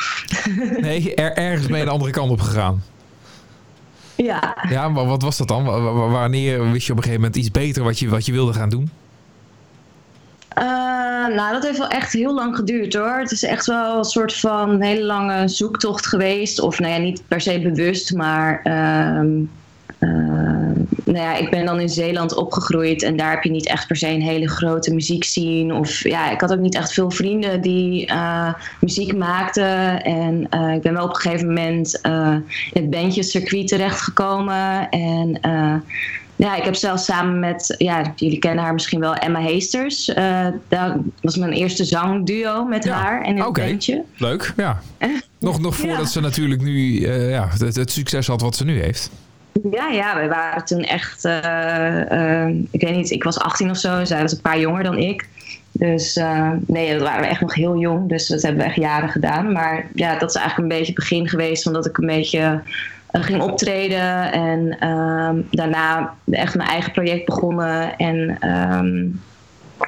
[0.81, 2.83] Nee, er, ergens ben je de andere kant op gegaan.
[4.15, 5.65] Ja, Ja, maar wat was dat dan?
[5.65, 8.33] Wa- wa- Wanneer wist je op een gegeven moment iets beter wat je, wat je
[8.33, 8.91] wilde gaan doen?
[10.49, 10.65] Eh,
[11.37, 13.19] nou, dat heeft wel echt heel lang geduurd hoor.
[13.19, 16.61] Het is echt wel een soort van hele lange zoektocht geweest.
[16.61, 19.29] Of nou ja, niet per se bewust, maar ehm,
[19.99, 20.71] eh,
[21.07, 23.97] nou ja, ik ben dan in Zeeland opgegroeid en daar heb je niet echt per
[23.97, 25.75] se een hele grote muziekscene.
[25.75, 30.03] Of ja, ik had ook niet echt veel vrienden die uh, muziek maakten.
[30.03, 32.01] En uh, ik ben wel op een gegeven moment
[32.73, 34.89] in het bandjescircuit terechtgekomen.
[34.91, 35.41] En
[36.37, 40.09] ja, ik heb zelfs samen met, ja, jullie kennen haar misschien wel, Emma Heesters.
[40.09, 43.69] Uh, dat was mijn eerste zangduo met haar en een okay.
[43.69, 44.05] bandje.
[44.17, 44.83] Leuk, ja.
[45.39, 46.07] nog, nog voordat ja.
[46.07, 49.11] ze natuurlijk nu uh, ja, het, het, succes had wat ze nu heeft.
[49.71, 54.05] Ja, ja, we waren toen echt, uh, ik weet niet, ik was 18 of zo.
[54.05, 55.29] Zij was een paar jonger dan ik.
[55.73, 56.21] Dus
[56.67, 58.09] nee, dat waren we echt nog heel jong.
[58.09, 59.53] Dus dat hebben we echt jaren gedaan.
[59.53, 61.67] Maar ja, dat is eigenlijk een beetje het begin geweest.
[61.67, 62.61] Omdat ik een beetje
[63.11, 64.33] ging optreden.
[64.33, 67.97] En um, daarna echt mijn eigen project begonnen.
[67.97, 69.21] En um,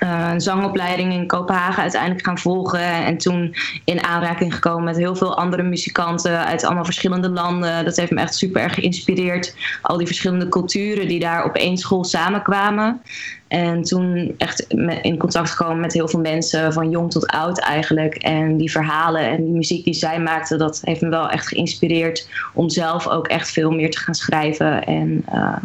[0.03, 2.81] uh, een zangopleiding in Kopenhagen uiteindelijk gaan volgen.
[2.81, 7.85] En toen in aanraking gekomen met heel veel andere muzikanten uit allemaal verschillende landen.
[7.85, 9.57] Dat heeft me echt super erg geïnspireerd.
[9.83, 13.01] Al die verschillende culturen die daar op één school samenkwamen.
[13.49, 14.61] En toen echt
[15.03, 18.15] in contact gekomen met heel veel mensen, van jong tot oud eigenlijk.
[18.15, 22.29] En die verhalen en die muziek die zij maakten, dat heeft me wel echt geïnspireerd
[22.55, 24.85] om zelf ook echt veel meer te gaan schrijven.
[24.85, 25.57] En uh,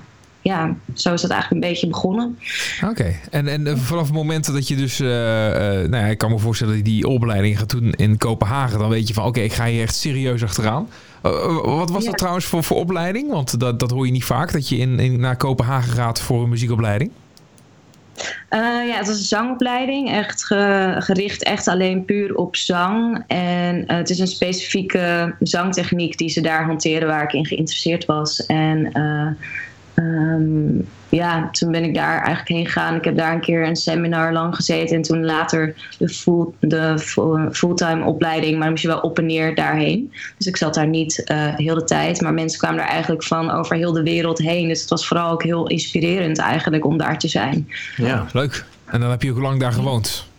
[0.43, 2.39] ja, zo is dat eigenlijk een beetje begonnen.
[2.89, 6.17] Oké, en, en eh, vanaf het moment dat je dus, uh, uh, nou ja, ik
[6.17, 9.25] kan me voorstellen dat je die opleiding gaat doen in Kopenhagen, dan weet je van
[9.25, 10.89] oké, ik ga hier echt serieus achteraan.
[11.61, 13.29] wat was dat trouwens voor, voor opleiding?
[13.29, 16.43] Want dat, dat hoor je niet vaak, dat je in, in, naar Kopenhagen gaat voor
[16.43, 17.11] een muziekopleiding.
[18.49, 20.45] ja, het was een zangopleiding, echt
[20.97, 23.23] gericht echt alleen puur op zang.
[23.27, 28.45] En het is een specifieke zangtechniek die ze daar hanteren waar ik in geïnteresseerd was.
[28.45, 28.91] En
[29.95, 32.95] Um, ja, toen ben ik daar eigenlijk heen gegaan.
[32.95, 34.95] Ik heb daar een keer een seminar lang gezeten.
[34.95, 36.99] En toen later de, full, de
[37.51, 38.51] fulltime opleiding.
[38.51, 40.11] Maar dan moest je wel op en neer daarheen.
[40.37, 42.21] Dus ik zat daar niet uh, heel de tijd.
[42.21, 44.67] Maar mensen kwamen daar eigenlijk van over heel de wereld heen.
[44.67, 47.67] Dus het was vooral ook heel inspirerend eigenlijk om daar te zijn.
[47.95, 48.65] Ja, leuk.
[48.85, 50.31] En dan heb je hoe lang daar gewoond?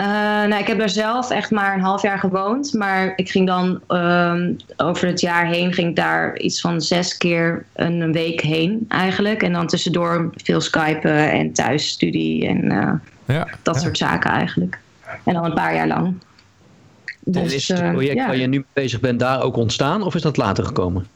[0.00, 2.72] Uh, nou, ik heb daar zelf echt maar een half jaar gewoond.
[2.72, 4.34] Maar ik ging dan uh,
[4.76, 9.42] over het jaar heen, ging ik daar iets van zes keer een week heen eigenlijk.
[9.42, 12.92] En dan tussendoor veel skypen en thuisstudie en uh,
[13.36, 13.80] ja, dat ja.
[13.80, 14.78] soort zaken eigenlijk.
[15.24, 16.14] En dan een paar jaar lang.
[17.20, 18.26] Dus, en is het project ja.
[18.26, 21.06] waar je nu bezig bent daar ook ontstaan of is dat later gekomen?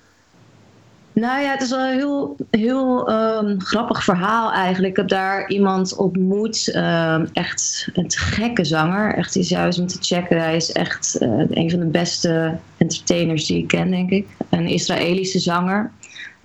[1.20, 4.90] Nou ja, het is wel een heel, heel um, grappig verhaal eigenlijk.
[4.90, 9.14] Ik heb daar iemand ontmoet, um, echt een gekke zanger.
[9.14, 10.40] Echt is juist om te checken.
[10.40, 14.26] Hij is echt uh, een van de beste entertainers die ik ken, denk ik.
[14.50, 15.90] Een Israëlische zanger.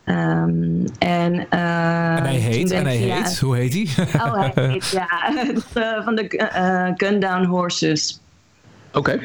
[0.06, 4.06] Um, en, uh, en hij heet, en hij ja, heet, hoe heet hij?
[4.26, 5.34] Oh, hij heet, ja,
[6.06, 8.20] van de uh, Gun Down Horses.
[8.94, 9.20] Oké.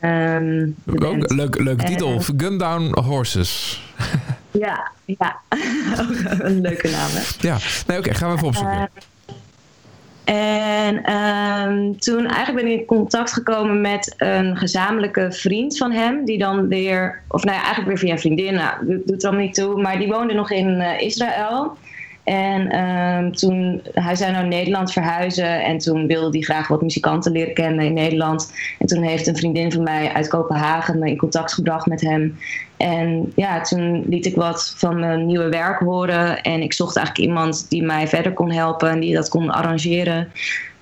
[0.00, 0.36] Okay.
[0.36, 3.82] Um, leuk, leuk, leuk titel, Gun Down Horses.
[4.58, 5.40] Ja, ja.
[6.46, 7.48] een leuke naam, hè?
[7.48, 8.78] Ja, nee, oké, okay, gaan we even opzoeken.
[8.78, 8.84] Uh,
[10.26, 16.24] en um, toen eigenlijk ben ik in contact gekomen met een gezamenlijke vriend van hem,
[16.24, 19.54] die dan weer, of nou ja, eigenlijk weer via vriendin, nou, doet er allemaal niet
[19.54, 21.76] toe, maar die woonde nog in uh, Israël.
[22.26, 27.32] En um, toen, hij zou naar Nederland verhuizen en toen wilde hij graag wat muzikanten
[27.32, 28.52] leren kennen in Nederland.
[28.78, 32.38] En toen heeft een vriendin van mij uit Kopenhagen me in contact gebracht met hem.
[32.76, 37.28] En ja, toen liet ik wat van mijn nieuwe werk horen en ik zocht eigenlijk
[37.28, 40.28] iemand die mij verder kon helpen en die dat kon arrangeren.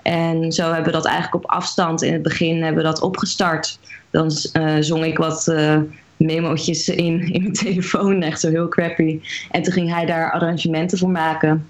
[0.01, 3.79] En zo hebben we dat eigenlijk op afstand in het begin hebben we dat opgestart.
[4.11, 5.47] Dan uh, zong ik wat...
[5.47, 5.77] Uh,
[6.25, 9.19] memo'tjes in, in mijn telefoon, echt zo heel crappy.
[9.51, 11.67] En toen ging hij daar arrangementen voor maken.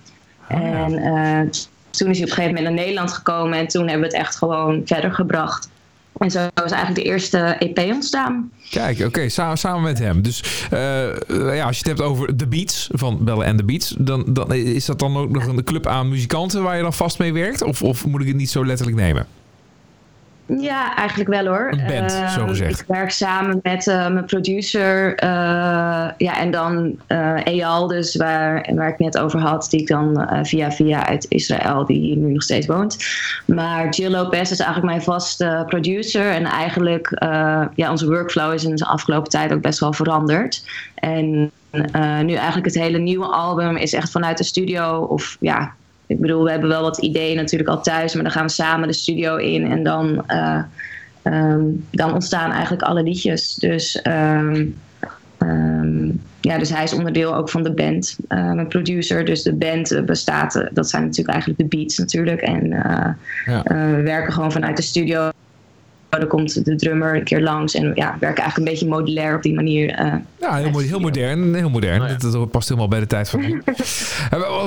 [0.49, 1.39] Oh, en uh,
[1.89, 4.25] toen is hij op een gegeven moment naar Nederland gekomen en toen hebben we het
[4.25, 5.69] echt gewoon verder gebracht.
[6.17, 8.51] En zo is eigenlijk de eerste EP ontstaan.
[8.69, 10.21] Kijk, oké, okay, samen, samen met hem.
[10.21, 10.79] Dus uh,
[11.55, 14.53] ja, als je het hebt over The Beats van Bellen en The Beats, dan, dan
[14.53, 17.61] is dat dan ook nog een club aan muzikanten waar je dan vast mee werkt?
[17.61, 19.27] Of, of moet ik het niet zo letterlijk nemen?
[20.47, 21.67] Ja, eigenlijk wel hoor.
[21.71, 22.79] Een band, uh, zo gezegd.
[22.79, 25.23] Ik werk samen met uh, mijn producer.
[25.23, 25.29] Uh,
[26.17, 26.99] ja, en dan
[27.43, 29.67] Eyal, dus waar, waar ik net over had.
[29.69, 32.97] Die ik dan via via uit Israël, die hier nu nog steeds woont.
[33.45, 36.31] Maar Jill Lopez is eigenlijk mijn vaste producer.
[36.31, 37.17] En eigenlijk,
[37.75, 40.63] ja, onze workflow is in de afgelopen tijd ook best wel veranderd.
[40.95, 41.51] En
[42.25, 44.99] nu eigenlijk het hele nieuwe album is echt vanuit de studio.
[44.99, 45.73] Of ja,
[46.07, 48.87] ik bedoel, we hebben wel wat ideeën natuurlijk al thuis, maar dan gaan we samen
[48.87, 50.63] de studio in en dan, uh,
[51.23, 53.53] um, dan ontstaan eigenlijk alle liedjes.
[53.53, 54.75] Dus um,
[55.37, 56.05] ehm,
[56.41, 59.25] ja, dus hij is onderdeel ook van de band, uh, mijn producer.
[59.25, 62.41] Dus de band uh, bestaat, dat zijn natuurlijk eigenlijk de beats natuurlijk.
[62.41, 62.67] En
[63.45, 63.63] ja.
[63.63, 65.31] we werken gewoon vanuit de studio.
[66.19, 69.35] Dan komt de drummer een keer langs en ja, we werken eigenlijk een beetje modulair
[69.35, 69.87] op die manier.
[70.39, 71.55] ja, heel, heel modern.
[71.55, 72.01] Heel modern.
[72.01, 72.15] Oh, ja.
[72.17, 73.61] dat, dat, past helemaal bij de tijd van nu.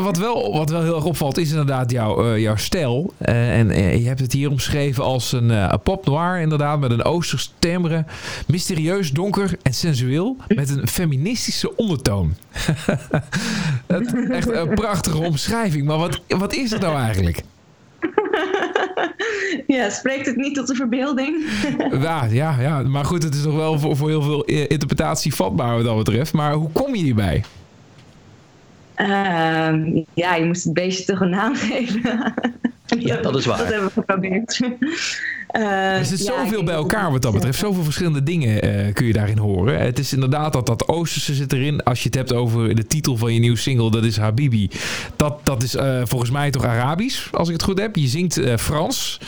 [0.02, 3.12] wat, wel, wat wel heel erg opvalt is inderdaad jouw, jouw stijl.
[3.18, 3.68] en
[4.00, 8.04] je hebt het hier omschreven als een, een pop noir inderdaad, met een oosters timbre.
[8.46, 12.34] Mysterieus, donker en sensueel, met een feministische ondertoon.
[14.30, 15.86] echt een prachtige omschrijving.
[15.86, 17.42] Maar wat, wat is het nou eigenlijk?
[19.66, 21.44] Ja, spreekt het niet tot de verbeelding?
[22.00, 25.74] ja, ja, ja, maar goed, het is nog wel voor, voor heel veel interpretatie vatbaar
[25.74, 26.32] wat dat betreft.
[26.32, 27.44] Maar hoe kom je hierbij?
[28.96, 32.34] Uh, ja, je moest het beestje toch een naam geven.
[32.98, 33.58] Ja, dat is waar.
[33.58, 34.60] Dat hebben we geprobeerd.
[35.56, 37.58] Uh, er zit zoveel ja, bij elkaar wat dat betreft.
[37.58, 39.80] Zoveel verschillende dingen uh, kun je daarin horen.
[39.80, 41.82] Het is inderdaad dat dat Oosterse zit erin.
[41.82, 44.70] Als je het hebt over de titel van je nieuwe single, dat is Habibi.
[45.16, 47.96] Dat, dat is uh, volgens mij toch Arabisch, als ik het goed heb.
[47.96, 49.20] Je zingt Frans.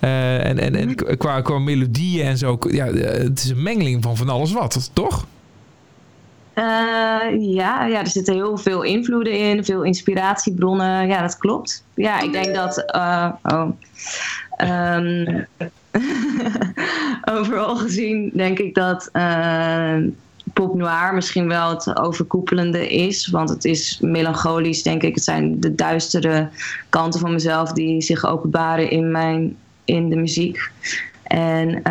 [0.00, 2.58] en en, en qua, qua melodieën en zo.
[2.70, 5.26] Ja, het is een mengeling van van alles wat, toch?
[6.58, 11.06] Uh, ja, ja, er zitten heel veel invloeden in, veel inspiratiebronnen.
[11.06, 11.84] Ja, dat klopt.
[11.94, 12.84] Ja, ik denk dat.
[12.94, 13.68] Uh, oh.
[14.94, 15.46] Um,
[17.38, 19.96] overal gezien denk ik dat uh,
[20.52, 23.26] pop noir misschien wel het overkoepelende is.
[23.26, 25.14] Want het is melancholisch, denk ik.
[25.14, 26.48] Het zijn de duistere
[26.88, 30.70] kanten van mezelf die zich openbaren in, mijn, in de muziek.
[31.22, 31.82] En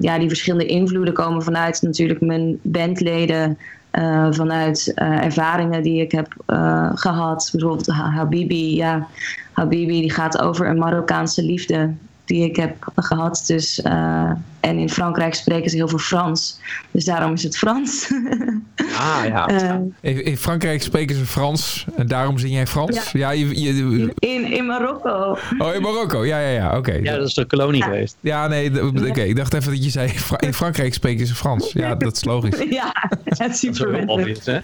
[0.00, 3.58] ja, die verschillende invloeden komen vanuit natuurlijk mijn bandleden.
[3.98, 7.48] Uh, vanuit uh, ervaringen die ik heb uh, gehad.
[7.52, 8.76] Bijvoorbeeld Habibi.
[8.76, 9.06] Ja,
[9.52, 11.94] Habibi die gaat over een Marokkaanse liefde
[12.30, 13.42] die ik heb gehad.
[13.46, 16.60] Dus, uh, en in Frankrijk spreken ze heel veel Frans.
[16.90, 18.12] Dus daarom is het Frans.
[18.98, 19.50] ah ja.
[19.50, 21.86] Uh, in, in, Frankrijk spreken ze Frans.
[21.96, 23.12] En daarom zing jij Frans?
[23.12, 25.38] Ja, ja je, je, in, in Marokko.
[25.58, 26.24] Oh, in Marokko.
[26.24, 26.68] Ja, ja, ja.
[26.68, 26.76] Oké.
[26.76, 27.02] Okay.
[27.02, 27.86] Ja, dat is de kolonie ja.
[27.86, 28.16] geweest.
[28.20, 28.86] Ja, nee.
[28.86, 29.28] Oké, okay.
[29.28, 31.72] ik dacht even dat je zei in Frankrijk spreken ze Frans.
[31.72, 32.58] Ja, dat is logisch.
[32.80, 34.58] ja, het is super obvious, hè?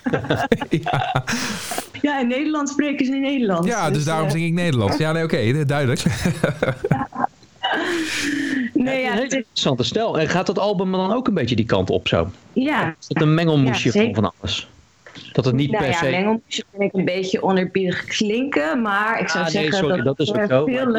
[0.82, 1.24] ja.
[2.02, 3.68] ja, in Nederland spreken ze in Nederlands.
[3.68, 4.96] Ja, dus, dus daarom uh, zing ik Nederlands.
[4.96, 5.34] Ja, nee, oké.
[5.34, 6.02] Okay, duidelijk.
[8.74, 10.18] Nee, ja, een hele interessante stijl.
[10.18, 12.30] En gaat dat album dan ook een beetje die kant op zo?
[12.52, 12.94] Ja.
[13.00, 14.68] Is het een mengelmoesje ja, van van alles?
[15.32, 16.10] Dat het niet nou, per ja, se...
[16.10, 18.82] mengelmoesje vind ik een beetje onerbiedig klinken.
[18.82, 20.64] Maar ik zou ah, zeggen nee, sorry, dat, dat is ook er zo.
[20.64, 20.96] veel,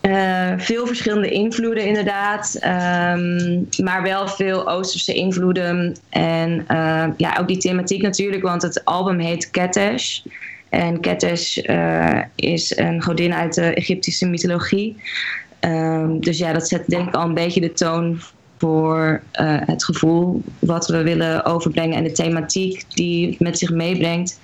[0.00, 2.54] uh, veel verschillende invloeden inderdaad.
[2.54, 5.96] Um, maar wel veel Oosterse invloeden.
[6.08, 8.42] En uh, ja, ook die thematiek natuurlijk.
[8.42, 10.20] Want het album heet Ketesh.
[10.70, 14.96] En Ketesh uh, is een godin uit de Egyptische mythologie.
[15.60, 18.20] Um, dus ja, dat zet denk ik al een beetje de toon
[18.58, 23.70] voor uh, het gevoel wat we willen overbrengen en de thematiek die het met zich
[23.70, 24.38] meebrengt.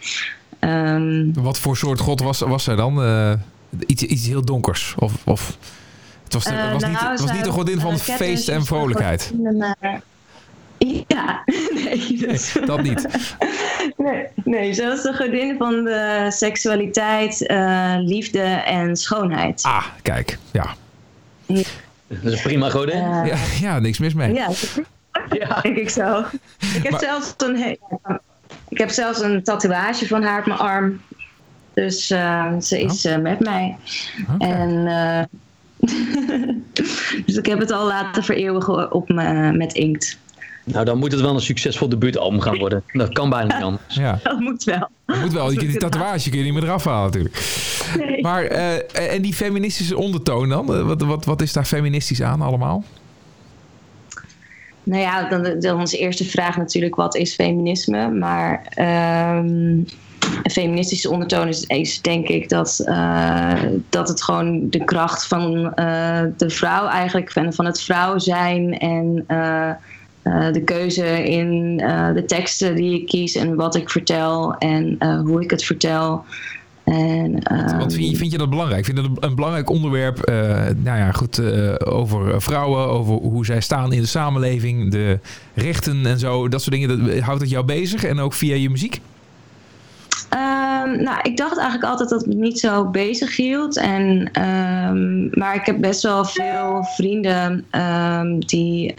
[0.61, 3.05] Um, wat voor soort god was, was zij dan?
[3.05, 3.33] Uh,
[3.87, 4.95] iets, iets heel donkers?
[4.99, 5.59] Of, of
[6.24, 9.33] het was, de, was, niet, was niet een godin van feest en vrolijkheid?
[10.79, 11.43] Ja,
[11.85, 12.18] nee.
[12.18, 13.07] Dat, nee, dat niet.
[13.97, 19.62] nee, nee, ze was de godin van de seksualiteit, uh, liefde en schoonheid.
[19.62, 20.74] Ah, kijk, ja.
[21.47, 22.97] Dat is een prima godin.
[22.97, 24.35] Uh, ja, ja, niks mis mee.
[24.35, 24.49] Ja,
[25.31, 25.61] ja.
[25.61, 26.18] denk ik zo.
[26.59, 27.79] Ik heb, maar, zelfs een,
[28.68, 31.01] ik heb zelfs een tatoeage van haar op mijn arm.
[31.74, 33.16] Dus uh, ze is oh.
[33.16, 33.77] met mij.
[34.35, 34.51] Okay.
[34.51, 35.29] En,
[37.27, 40.18] dus ik heb het al laten vereeuwigen op me, met inkt.
[40.73, 42.83] Nou, dan moet het wel een succesvol debuutalbum gaan worden.
[42.93, 43.95] Dat kan bijna niet anders.
[43.95, 44.19] Ja.
[44.23, 44.89] Dat moet wel.
[45.07, 45.51] Dat moet wel.
[45.51, 47.35] Je die tatoeage kun je niet meer eraf halen natuurlijk.
[47.99, 48.23] Nee.
[48.23, 50.87] Maar, uh, en die feministische ondertoon dan?
[50.87, 52.85] Wat, wat, wat is daar feministisch aan allemaal?
[54.83, 58.11] Nou ja, dan, dan onze eerste vraag natuurlijk, wat is feminisme?
[58.11, 58.73] Maar
[59.39, 59.87] um,
[60.43, 65.55] een feministische ondertoon is, is denk ik dat, uh, dat het gewoon de kracht van
[65.55, 69.25] uh, de vrouw eigenlijk, van, van het vrouw zijn en...
[70.27, 74.55] Uh, uh, de keuze in uh, de teksten die ik kies en wat ik vertel
[74.59, 76.24] en uh, hoe ik het vertel.
[76.85, 77.33] En,
[77.79, 78.85] Wat vind je, vind je dat belangrijk?
[78.85, 80.27] Vind je dat een belangrijk onderwerp
[80.83, 81.41] nou ja, goed,
[81.85, 85.18] over vrouwen, over hoe zij staan in de samenleving, de
[85.55, 87.07] rechten en zo, dat soort dingen.
[87.07, 89.01] Dat, houdt het jou bezig en ook via je muziek?
[90.31, 93.77] Um, nou, ik dacht eigenlijk altijd dat het me niet zo bezig hield.
[93.77, 98.95] En, um, maar ik heb best wel veel vrienden um, die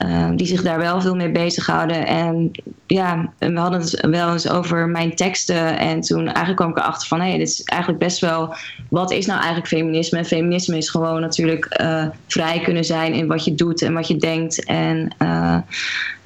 [0.00, 2.06] eh, die zich daar wel veel mee bezighouden.
[2.06, 2.50] En
[2.86, 5.78] ja, we hadden het wel eens over mijn teksten.
[5.78, 7.20] En toen eigenlijk kwam ik erachter van...
[7.20, 8.54] hé, hey, dit is eigenlijk best wel...
[8.88, 10.18] wat is nou eigenlijk feminisme?
[10.18, 13.12] En feminisme is gewoon natuurlijk uh, vrij kunnen zijn...
[13.12, 14.64] in wat je doet en wat je denkt.
[14.64, 15.14] En...
[15.18, 15.56] Uh,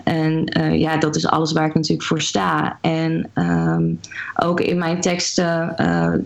[0.04, 2.78] en uh, ja, dat is alles waar ik natuurlijk voor sta.
[2.80, 4.00] En um,
[4.34, 5.74] ook in mijn teksten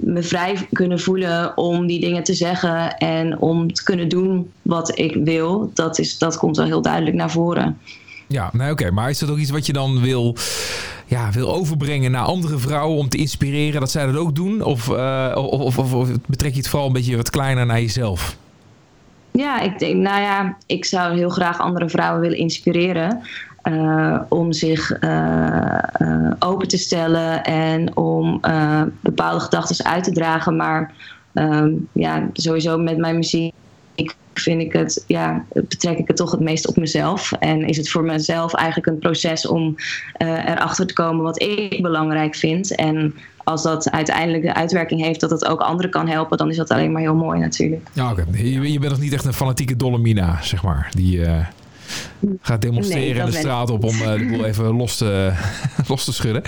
[0.01, 4.99] me vrij kunnen voelen om die dingen te zeggen en om te kunnen doen wat
[4.99, 5.71] ik wil.
[5.75, 7.38] Dat, is, dat komt wel heel duidelijk naar voren.
[8.29, 8.83] Ja, nee, oké.
[8.83, 8.95] Okay.
[8.95, 10.37] Maar is dat ook iets wat je dan wil,
[11.07, 14.63] ja, wil overbrengen naar andere vrouwen om te inspireren dat zij dat ook doen?
[14.63, 18.37] Of, uh, of, of, of betrek je het vooral een beetje wat kleiner naar jezelf?
[19.31, 23.23] Ja, ik denk, nou ja, ik zou heel graag andere vrouwen willen inspireren.
[23.65, 28.41] Uh, om zich uh, uh, open te stellen en om
[29.01, 30.57] bepaalde gedachten uit te dragen.
[30.57, 30.93] Maar
[31.93, 33.55] ja, sowieso met mijn muziek
[34.35, 37.33] vind ik het, ja, betrek ik het toch het meest op mezelf.
[37.33, 39.75] En is het voor mezelf eigenlijk een proces om
[40.19, 42.75] erachter te komen wat ik belangrijk vind.
[42.75, 46.57] En als dat uiteindelijk de uitwerking heeft dat het ook anderen kan helpen, dan is
[46.57, 47.89] dat alleen maar heel mooi natuurlijk.
[47.93, 48.25] Ja, oké.
[48.33, 50.91] Je, bent nog niet echt een fanatieke Dolomina, zeg maar.
[50.95, 51.21] Die
[52.41, 55.33] gaat demonstreren nee, in de straat op om uh, de boel even los te,
[55.89, 56.43] los te schudden.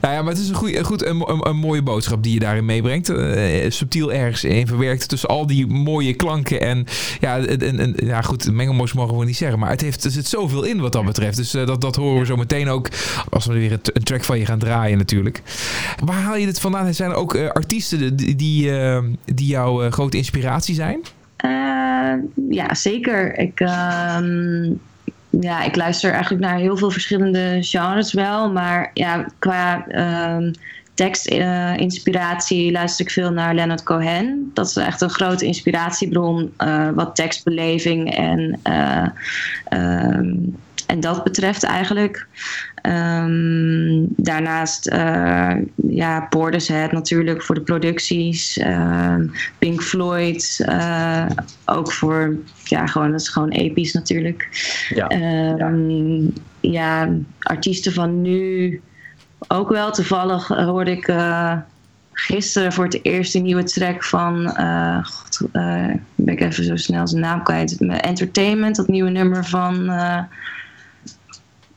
[0.00, 2.38] Nou ja, maar het is een, goeie, goed, een, een, een mooie boodschap die je
[2.38, 3.10] daarin meebrengt.
[3.10, 6.60] Uh, subtiel ergens in verwerkt tussen al die mooie klanken.
[6.60, 6.86] En
[7.20, 9.58] ja, en, en, ja goed, mengelmoes mogen we niet zeggen.
[9.58, 11.36] Maar het heeft, er zit zoveel in wat dat betreft.
[11.36, 12.88] Dus uh, dat, dat horen we zo meteen ook
[13.30, 15.42] als we weer een, een, track van je gaan draaien natuurlijk.
[16.04, 16.94] Waar haal je dit vandaan?
[16.94, 18.70] Zijn er ook artiesten die, die,
[19.24, 21.00] die jouw grote inspiratie zijn?
[22.50, 23.38] Ja, zeker.
[23.38, 24.18] Ik, uh,
[25.40, 28.52] ja, ik luister eigenlijk naar heel veel verschillende genres wel.
[28.52, 30.52] Maar ja, qua uh,
[30.94, 34.50] tekstinspiratie uh, luister ik veel naar Leonard Cohen.
[34.54, 38.60] Dat is echt een grote inspiratiebron uh, wat tekstbeleving en,
[40.86, 42.26] en dat betreft eigenlijk.
[42.82, 45.54] Um, daarnaast uh,
[45.88, 48.58] ja, Portishead natuurlijk voor de producties.
[48.58, 49.14] Uh,
[49.58, 51.26] Pink Floyd uh,
[51.64, 52.34] ook voor,
[52.64, 54.48] ja, gewoon, dat is gewoon episch natuurlijk.
[54.94, 55.10] Ja,
[55.58, 57.04] um, ja.
[57.04, 57.08] ja
[57.40, 58.80] artiesten van nu
[59.48, 59.90] ook wel.
[59.90, 61.14] Toevallig hoorde ik
[62.12, 64.48] gisteren voor het eerst een nieuwe track van,
[65.04, 65.40] God,
[66.14, 67.76] ben ik even zo snel zijn naam kwijt.
[67.86, 69.82] Entertainment, dat nieuwe nummer van...
[69.82, 70.18] Uh,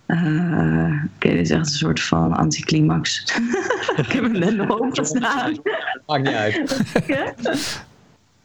[0.10, 3.24] Oké, okay, dit is echt een soort van anticlimax.
[4.03, 5.62] ik heb hem net nog opgestaan.
[6.05, 6.82] Maakt niet uit.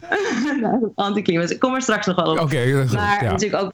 [0.60, 1.50] nou, anticlimax.
[1.50, 2.38] Ik kom er straks nog wel op.
[2.38, 3.30] Oké, okay, maar ja.
[3.30, 3.72] natuurlijk ook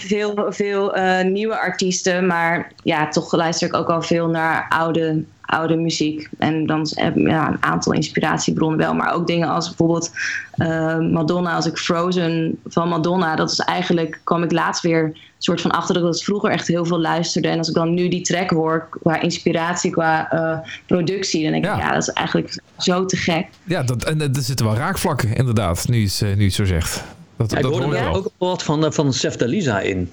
[0.00, 2.26] veel, veel uh, nieuwe artiesten.
[2.26, 6.28] Maar ja, toch luister ik ook al veel naar oude, oude muziek.
[6.38, 8.94] En dan heb ik ja, een aantal inspiratiebronnen wel.
[8.94, 10.10] Maar ook dingen als bijvoorbeeld
[10.56, 11.54] uh, Madonna.
[11.54, 13.36] Als ik Frozen van Madonna...
[13.36, 16.84] dat is eigenlijk, kwam ik laatst weer soort van achter dat ik vroeger echt heel
[16.84, 17.48] veel luisterde.
[17.48, 21.64] En als ik dan nu die track hoor, qua inspiratie, qua uh, productie, dan denk
[21.64, 23.46] ik, ja, dat is eigenlijk zo te gek.
[23.64, 27.04] Ja, dat, en er zitten wel raakvlakken inderdaad, nu uh, nu het zo zegt.
[27.38, 28.14] Dat, Ja, ik dat hoorde hoor je wel.
[28.14, 30.10] ook wat van, eh, van Sef Dalisa in.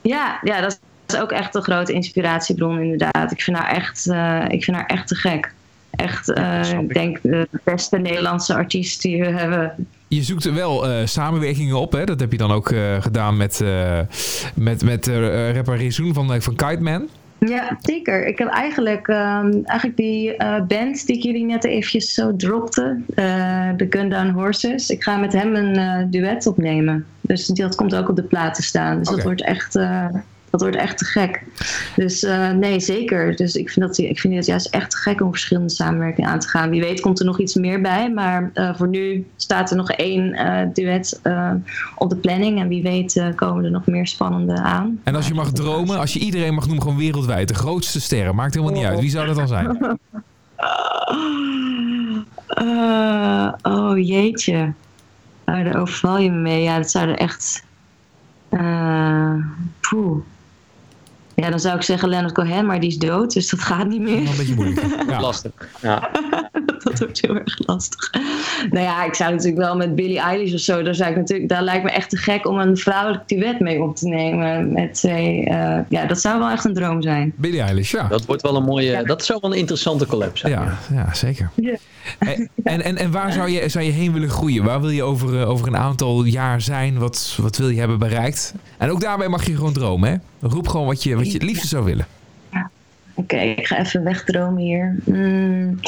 [0.00, 3.30] Ja, ja, dat is ook echt een grote inspiratiebron inderdaad.
[3.32, 5.52] Ik vind haar echt, uh, ik vind haar echt te gek.
[5.90, 9.86] Echt, uh, snap ik denk de beste Nederlandse artiest die we hebben.
[10.08, 11.92] Je zoekt er wel eh, samenwerkingen op.
[11.92, 12.04] Hè?
[12.04, 13.98] Dat heb je dan ook eh, gedaan met, eh,
[14.54, 17.08] met, met eh, rapper Rezoen van, eh, van Kite Man.
[17.38, 18.26] Ja, zeker.
[18.26, 23.00] Ik heb eigenlijk, ehm, eigenlijk die eh, band die ik jullie net eventjes zo dropte,
[23.14, 24.90] eh de Gun Down Horses.
[24.90, 27.06] Ik ga met hem een eh, duet opnemen.
[27.20, 28.98] Dus die- dat komt ook op de plaat te staan.
[28.98, 29.78] Dus dat wordt echt...
[30.50, 31.42] dat wordt echt te gek.
[31.96, 33.36] Dus eh, nee, zeker.
[33.36, 36.38] Dus ik vind, dat, ik vind het juist echt te gek om verschillende samenwerkingen aan
[36.38, 36.70] te gaan.
[36.70, 38.10] Wie weet komt er nog iets meer bij.
[38.12, 41.20] Maar eh, voor nu staat er nog één eh, duet
[41.96, 42.60] op de planning.
[42.60, 45.00] En wie weet komen er nog meer spannende aan.
[45.04, 47.48] En als je mag dromen, als je iedereen mag noemen, gewoon wereldwijd.
[47.48, 49.00] De grootste sterren, maakt helemaal niet uit.
[49.00, 49.76] Wie zou dat dan zijn?
[53.62, 54.72] Oh jeetje.
[55.44, 56.62] Oh, daar overval je me mee.
[56.62, 57.64] Ja, dat zou er echt.
[58.48, 59.34] eh
[59.80, 60.18] poeh.
[61.42, 64.00] Ja, dan zou ik zeggen Leonard Cohen, maar die is dood, dus dat gaat niet
[64.00, 64.22] meer.
[64.22, 64.86] Wel een beetje moeilijk.
[65.08, 65.20] Ja.
[65.20, 65.52] Lastig.
[65.80, 66.10] Ja.
[66.84, 68.12] dat wordt heel erg lastig.
[68.70, 71.48] Nou ja, ik zou natuurlijk wel met Billie Eilish of zo, daar, zou ik natuurlijk,
[71.48, 74.72] daar lijkt me echt te gek om een vrouwelijk duet mee op te nemen.
[74.72, 77.32] Met twee, eh, ja, dat zou wel echt een droom zijn.
[77.36, 78.08] Billie Eilish, ja.
[78.08, 79.04] Dat wordt wel een mooie.
[79.04, 80.52] Dat zou wel een interessante collab zijn.
[80.52, 81.50] Ja, ja zeker.
[81.54, 81.76] Ja.
[82.18, 84.64] En, en, en, en waar zou je, zou je heen willen groeien?
[84.64, 86.98] Waar wil je over, eh, over een aantal jaar zijn?
[86.98, 88.54] Wat, wat wil je hebben bereikt?
[88.78, 90.48] En ook daarbij mag je gewoon dromen, hè?
[90.48, 92.06] Roep gewoon wat je, wat je het liefste zou willen.
[93.14, 94.96] Oké, ik ga even wegdromen hier.
[95.04, 95.80] Mm,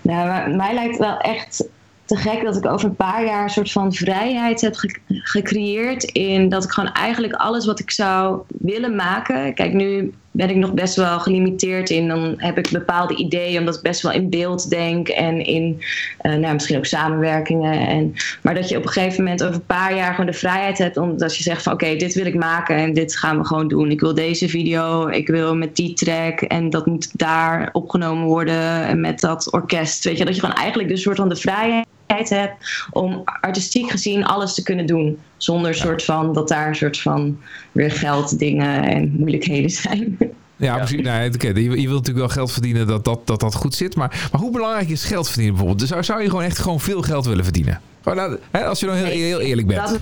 [0.00, 1.64] nou, mij lijkt wel echt
[2.04, 6.02] te gek dat ik over een paar jaar een soort van vrijheid heb ge- gecreëerd.
[6.04, 9.54] In dat ik gewoon eigenlijk alles wat ik zou willen maken.
[9.54, 12.08] Kijk, nu ben ik nog best wel gelimiteerd in.
[12.08, 15.08] Dan heb ik bepaalde ideeën, omdat ik best wel in beeld denk.
[15.08, 15.82] En in
[16.18, 17.86] eh, nou, misschien ook samenwerkingen.
[17.86, 20.78] En, maar dat je op een gegeven moment over een paar jaar gewoon de vrijheid
[20.78, 20.96] hebt.
[20.96, 23.90] Omdat je zegt van oké, dit wil ik maken en dit gaan we gewoon doen.
[23.90, 26.40] Ik wil deze video, ik wil met die track.
[26.40, 28.86] En dat moet daar opgenomen worden.
[28.86, 30.04] En met dat orkest.
[30.04, 31.86] Weet je, dat je gewoon eigenlijk dus soort van de vrijheid
[32.18, 35.18] hebt om artistiek gezien alles te kunnen doen.
[35.36, 37.38] Zonder soort van dat daar een soort van
[37.72, 40.18] weer geld, dingen en moeilijkheden zijn.
[40.56, 40.98] Ja, precies.
[41.34, 43.96] Oké, je, je wilt natuurlijk wel geld verdienen dat dat, dat, dat goed zit.
[43.96, 45.80] Maar, maar hoe belangrijk is geld verdienen bijvoorbeeld?
[45.80, 47.80] Dus zou, zou je gewoon echt gewoon veel geld willen verdienen?
[48.02, 49.88] Gewoon, nou, hè, als je dan heel, heel eerlijk bent.
[49.88, 49.98] Dat,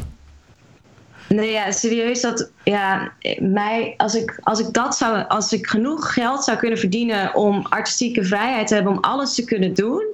[1.28, 2.20] nee, ja, serieus.
[2.20, 6.78] Dat, ja, mij, als, ik, als ik dat zou, als ik genoeg geld zou kunnen
[6.78, 10.04] verdienen om artistieke vrijheid te hebben, om alles te kunnen doen.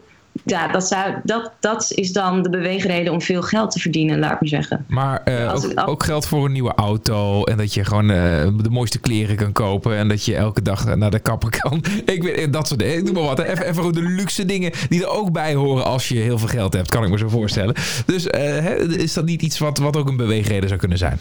[0.44, 4.32] Ja, dat, zou, dat, dat is dan de beweegreden om veel geld te verdienen, laat
[4.32, 4.84] ik maar zeggen.
[4.88, 7.44] Maar uh, als ook, geld voor een nieuwe auto.
[7.44, 9.96] En dat je gewoon eh, de mooiste kleren kan kopen.
[9.96, 11.84] En dat je elke dag naar de kapper kan.
[12.14, 12.96] Ik weet dat soort dingen.
[12.96, 13.38] Ik doe maar wat.
[13.38, 13.44] hè.
[13.44, 16.72] Even, even de luxe dingen die er ook bij horen als je heel veel geld
[16.72, 16.90] hebt.
[16.90, 17.74] Kan ik me zo voorstellen.
[18.06, 21.18] Dus eh, is dat niet iets wat, wat ook een beweegreden zou kunnen zijn?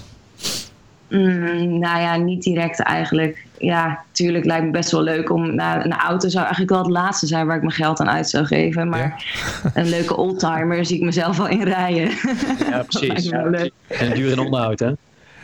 [1.10, 3.46] Mm, nou ja, niet direct eigenlijk.
[3.58, 5.56] Ja, tuurlijk lijkt me best wel leuk om.
[5.56, 8.30] Nou, een auto zou eigenlijk wel het laatste zijn waar ik mijn geld aan uit
[8.30, 8.90] zou geven.
[8.90, 9.24] Maar
[9.74, 12.12] een leuke oldtimer zie ik mezelf al in rijden.
[12.70, 13.30] Ja, precies.
[13.88, 14.92] En duur in onderhoud, hè?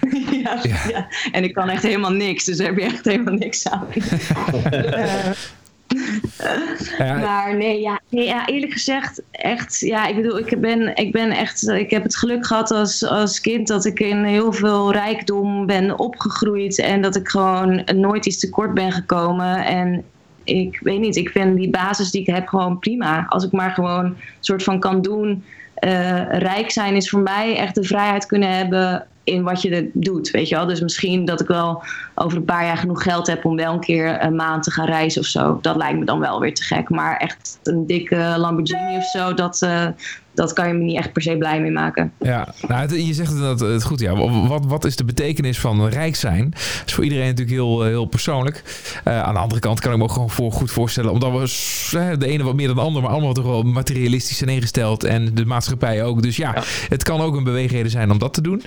[0.43, 1.07] ja, ja.
[1.32, 3.88] En ik kan echt helemaal niks, dus daar heb je echt helemaal niks aan.
[6.98, 11.32] Maar nee ja, nee, ja, eerlijk gezegd, echt, ja, ik bedoel, ik ben, ik ben
[11.32, 15.66] echt, ik heb het geluk gehad als, als kind dat ik in heel veel rijkdom
[15.66, 19.66] ben opgegroeid en dat ik gewoon nooit iets tekort ben gekomen.
[19.66, 20.04] En
[20.44, 23.26] ik weet niet, ik vind die basis die ik heb gewoon prima.
[23.30, 25.44] Als ik maar gewoon een soort van kan doen.
[25.74, 30.32] eh, rijk zijn is voor mij echt de vrijheid kunnen hebben in wat je doet,
[30.32, 30.66] weet je wel.
[30.66, 31.84] Dus misschien dat ik wel
[32.16, 34.86] over een paar jaar genoeg geld heb om wel een keer een maand te gaan
[34.86, 35.60] reizen of zo.
[35.62, 36.90] Dat lijkt me dan wel weer te gek.
[36.90, 39.88] Maar echt een dikke Lamborghini of zo, dat, eh,
[40.34, 42.14] dat kan je me niet echt per se blij mee maken.
[42.20, 44.00] Ja, nou, het- je zegt het, het goed.
[44.00, 44.16] Ja.
[44.48, 46.50] Wat, wat is de betekenis van rijk zijn?
[46.50, 48.64] Dat is voor iedereen natuurlijk heel, eh, heel persoonlijk.
[49.04, 51.12] Eh, aan de andere kant kan ik me ook gewoon voor, goed voorstellen.
[51.12, 54.50] Omdat we de ene wat meer dan de ander, maar allemaal toch wel materialistisch zijn
[54.50, 55.04] ingesteld.
[55.04, 56.22] En de maatschappij ook.
[56.22, 56.54] Dus ja,
[56.90, 58.64] het kan ook een beweegreden zijn om dat te doen.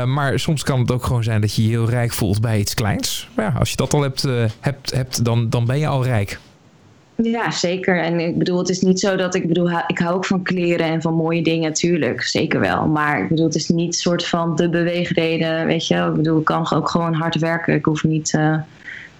[0.00, 2.58] Eh, maar soms kan het ook gewoon zijn dat je je heel rijk voelt bij
[2.58, 3.28] iets kleins.
[3.34, 6.04] Maar ja, als je dat al hebt, eh, hebt, hebt dan, dan ben je al
[6.04, 6.38] rijk.
[7.22, 8.02] Ja, zeker.
[8.02, 10.86] En ik bedoel, het is niet zo dat ik bedoel, ik hou ook van kleren
[10.86, 12.86] en van mooie dingen, tuurlijk, zeker wel.
[12.86, 15.94] Maar ik bedoel, het is niet soort van de beweegreden, weet je.
[15.94, 17.74] Ik bedoel, ik kan ook gewoon hard werken.
[17.74, 18.56] Ik hoef niet eh,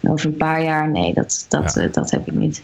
[0.03, 1.89] over een paar jaar, nee, dat, dat, Ja.
[1.93, 2.63] dat heb ik niet.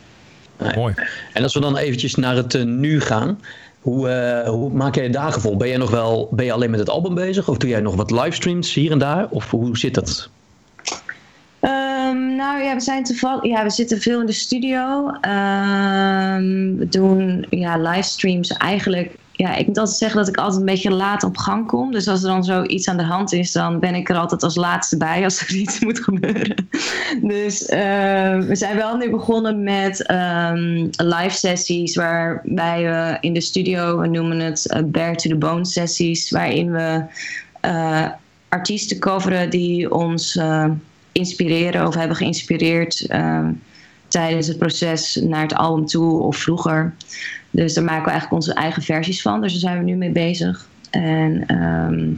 [0.75, 0.95] Mooi.
[1.33, 3.39] En als we dan eventjes naar het nu gaan.
[3.85, 5.57] Hoe, eh, hoe maak jij je dagen vol?
[5.57, 7.49] Ben jij nog wel ben je alleen met het album bezig?
[7.49, 9.27] Of doe jij nog wat livestreams hier en daar?
[9.31, 10.29] Of hoe zit dat?
[11.61, 13.45] Ehm, nou ja, we zijn toevallig.
[13.45, 15.11] Ja, we zitten veel in de studio.
[15.21, 19.15] Ehm, we doen ja, livestreams eigenlijk.
[19.45, 21.93] Ja, ik moet altijd zeggen dat ik altijd een beetje laat op gang kom.
[21.93, 24.57] Dus als er dan zoiets aan de hand is, dan ben ik er altijd als
[24.57, 26.69] laatste bij als er iets moet gebeuren.
[27.23, 33.41] Dus eh, we zijn wel nu begonnen met ehm, live sessies waarbij we in de
[33.41, 37.05] studio, we noemen het eh, Bare to the Bone sessies, waarin we
[37.61, 38.07] eh,
[38.49, 40.71] artiesten coveren die ons eh,
[41.13, 43.49] inspireren of hebben geïnspireerd eh,
[44.09, 46.95] tijdens het proces naar het album toe of vroeger.
[47.55, 49.41] Dus daar maken we eigenlijk onze eigen versies van.
[49.41, 50.67] Dus daar zijn we nu mee bezig.
[50.91, 52.11] En ehm,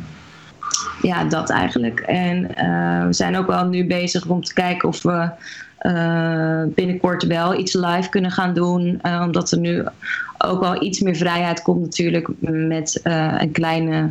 [1.02, 2.00] ja, dat eigenlijk.
[2.00, 5.30] En eh, we zijn ook wel nu bezig om te kijken of we
[5.78, 8.98] eh, binnenkort wel iets live kunnen gaan doen.
[9.02, 9.84] Eh, omdat er nu
[10.38, 14.08] ook wel iets meer vrijheid komt natuurlijk met eh, een kleine,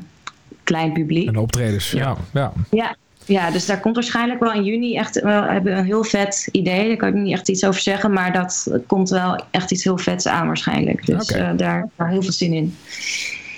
[0.64, 1.28] klein publiek.
[1.28, 1.92] En de optredens.
[1.92, 2.52] Ja, ja.
[2.70, 2.96] Ja,
[3.26, 6.48] ja, dus daar komt waarschijnlijk wel in juni echt wel hebben we een heel vet
[6.52, 6.88] idee.
[6.88, 9.98] Daar kan ik niet echt iets over zeggen, maar dat komt wel echt iets heel
[9.98, 11.06] vets aan waarschijnlijk.
[11.06, 11.40] Dus Oké.
[11.40, 12.76] eh, daar, daar heel veel zin in.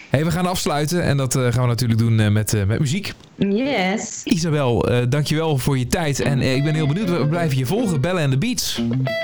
[0.09, 2.79] Hey, we gaan afsluiten en dat eh, gaan we natuurlijk doen eh, met, eh, met
[2.79, 3.13] muziek.
[3.35, 4.21] Yes.
[4.23, 6.19] Isabel, eh dankjewel voor je tijd.
[6.19, 8.01] En eh, ik ben heel benieuwd, we blijven je volgen.
[8.01, 8.81] Bellen en de Beats.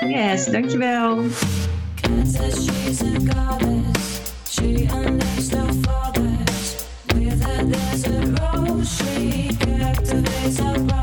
[0.08, 1.22] Yes, dankjewel.
[4.50, 4.86] She
[10.44, 10.93] unleashed her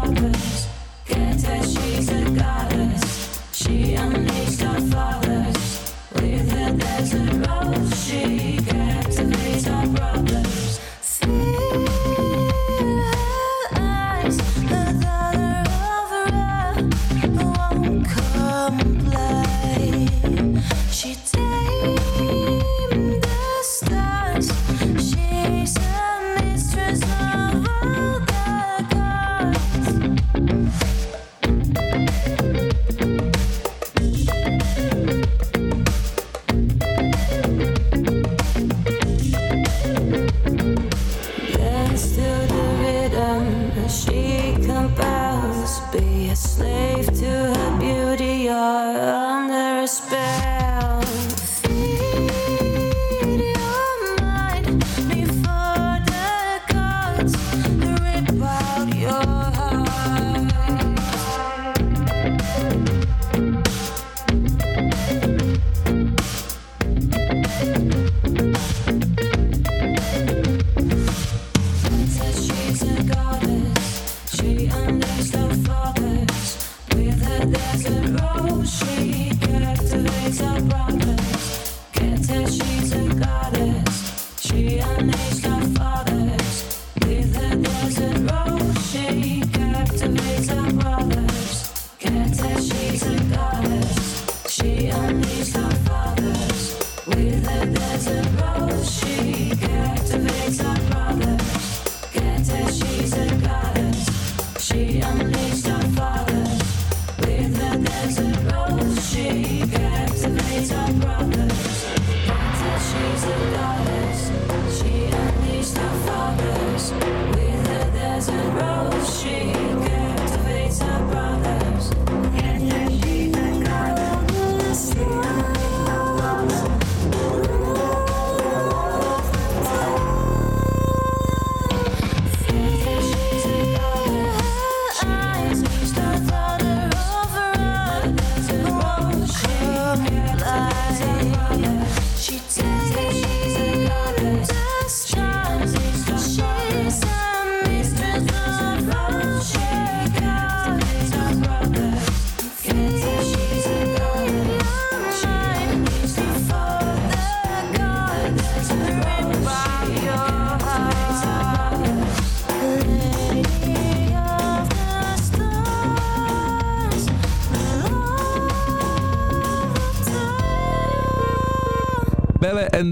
[119.23, 119.60] machine.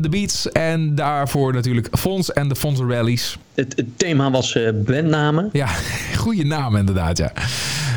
[0.10, 0.52] Beats.
[0.52, 3.38] En daarvoor natuurlijk Fons en de Fons Rallies.
[3.54, 5.50] Het, het thema was eh, bandnamen.
[5.52, 5.68] Ja,
[6.24, 7.32] goede naam inderdaad, ja.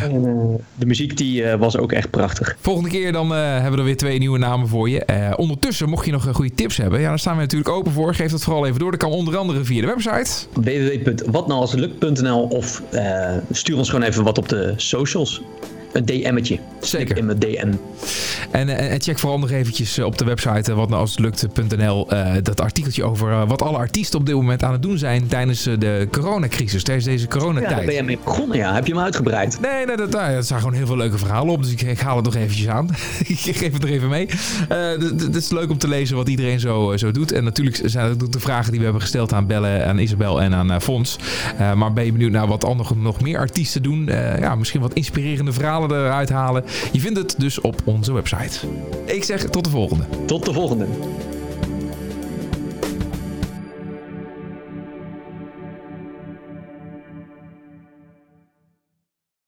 [0.03, 2.57] En, eh, de muziek die, eh, was ook echt prachtig.
[2.61, 5.35] Volgende keer dan hebben we er weer twee nieuwe namen voor je.
[5.37, 8.15] Ondertussen, mocht je nog goede tips hebben, ja, daar staan we natuurlijk open voor.
[8.15, 8.91] Geef dat vooral even door.
[8.91, 10.31] Dat kan onder andere via de website.
[10.53, 12.83] www.watnoualslukt.nl of
[13.51, 15.43] stuur ons gewoon even wat op de socials.
[15.93, 16.59] Een DM'tje.
[16.80, 17.16] Zeker.
[17.16, 17.72] In mijn DM.
[18.51, 23.05] En, eh, en check vooral nog eventjes eh, op de website eh, eh, dat artikeltje
[23.05, 27.07] over wat alle artiesten op dit moment aan het doen zijn tijdens de coronacrisis, tijdens
[27.07, 27.86] deze Ja, daar coronatijd.
[27.86, 28.74] ben je mee begonnen, ja.
[28.74, 29.61] Heb je hem uitgebreid?
[29.61, 31.62] Nee, nee, dat, nou, er staan gewoon heel veel leuke verhalen op.
[31.62, 32.88] Dus ik, ik haal het nog eventjes aan.
[33.26, 34.28] ik geef het er even mee.
[34.68, 37.32] Het is leuk om te lezen wat iedereen zo, zo doet.
[37.32, 40.55] En natuurlijk zijn ook de vragen die we hebben gesteld aan Belle, aan Isabel en
[40.55, 41.16] aan Fons.
[41.59, 44.05] Maar ben je benieuwd naar wat andere, nog meer artiesten doen?
[44.38, 45.53] Ja, misschien wat inspirerende
[45.89, 46.64] verhalen eruit halen.
[46.93, 48.66] Je vindt het dus op onze website.
[49.05, 50.05] Ik zeg tot de volgende.
[50.26, 50.87] Tot de volgende.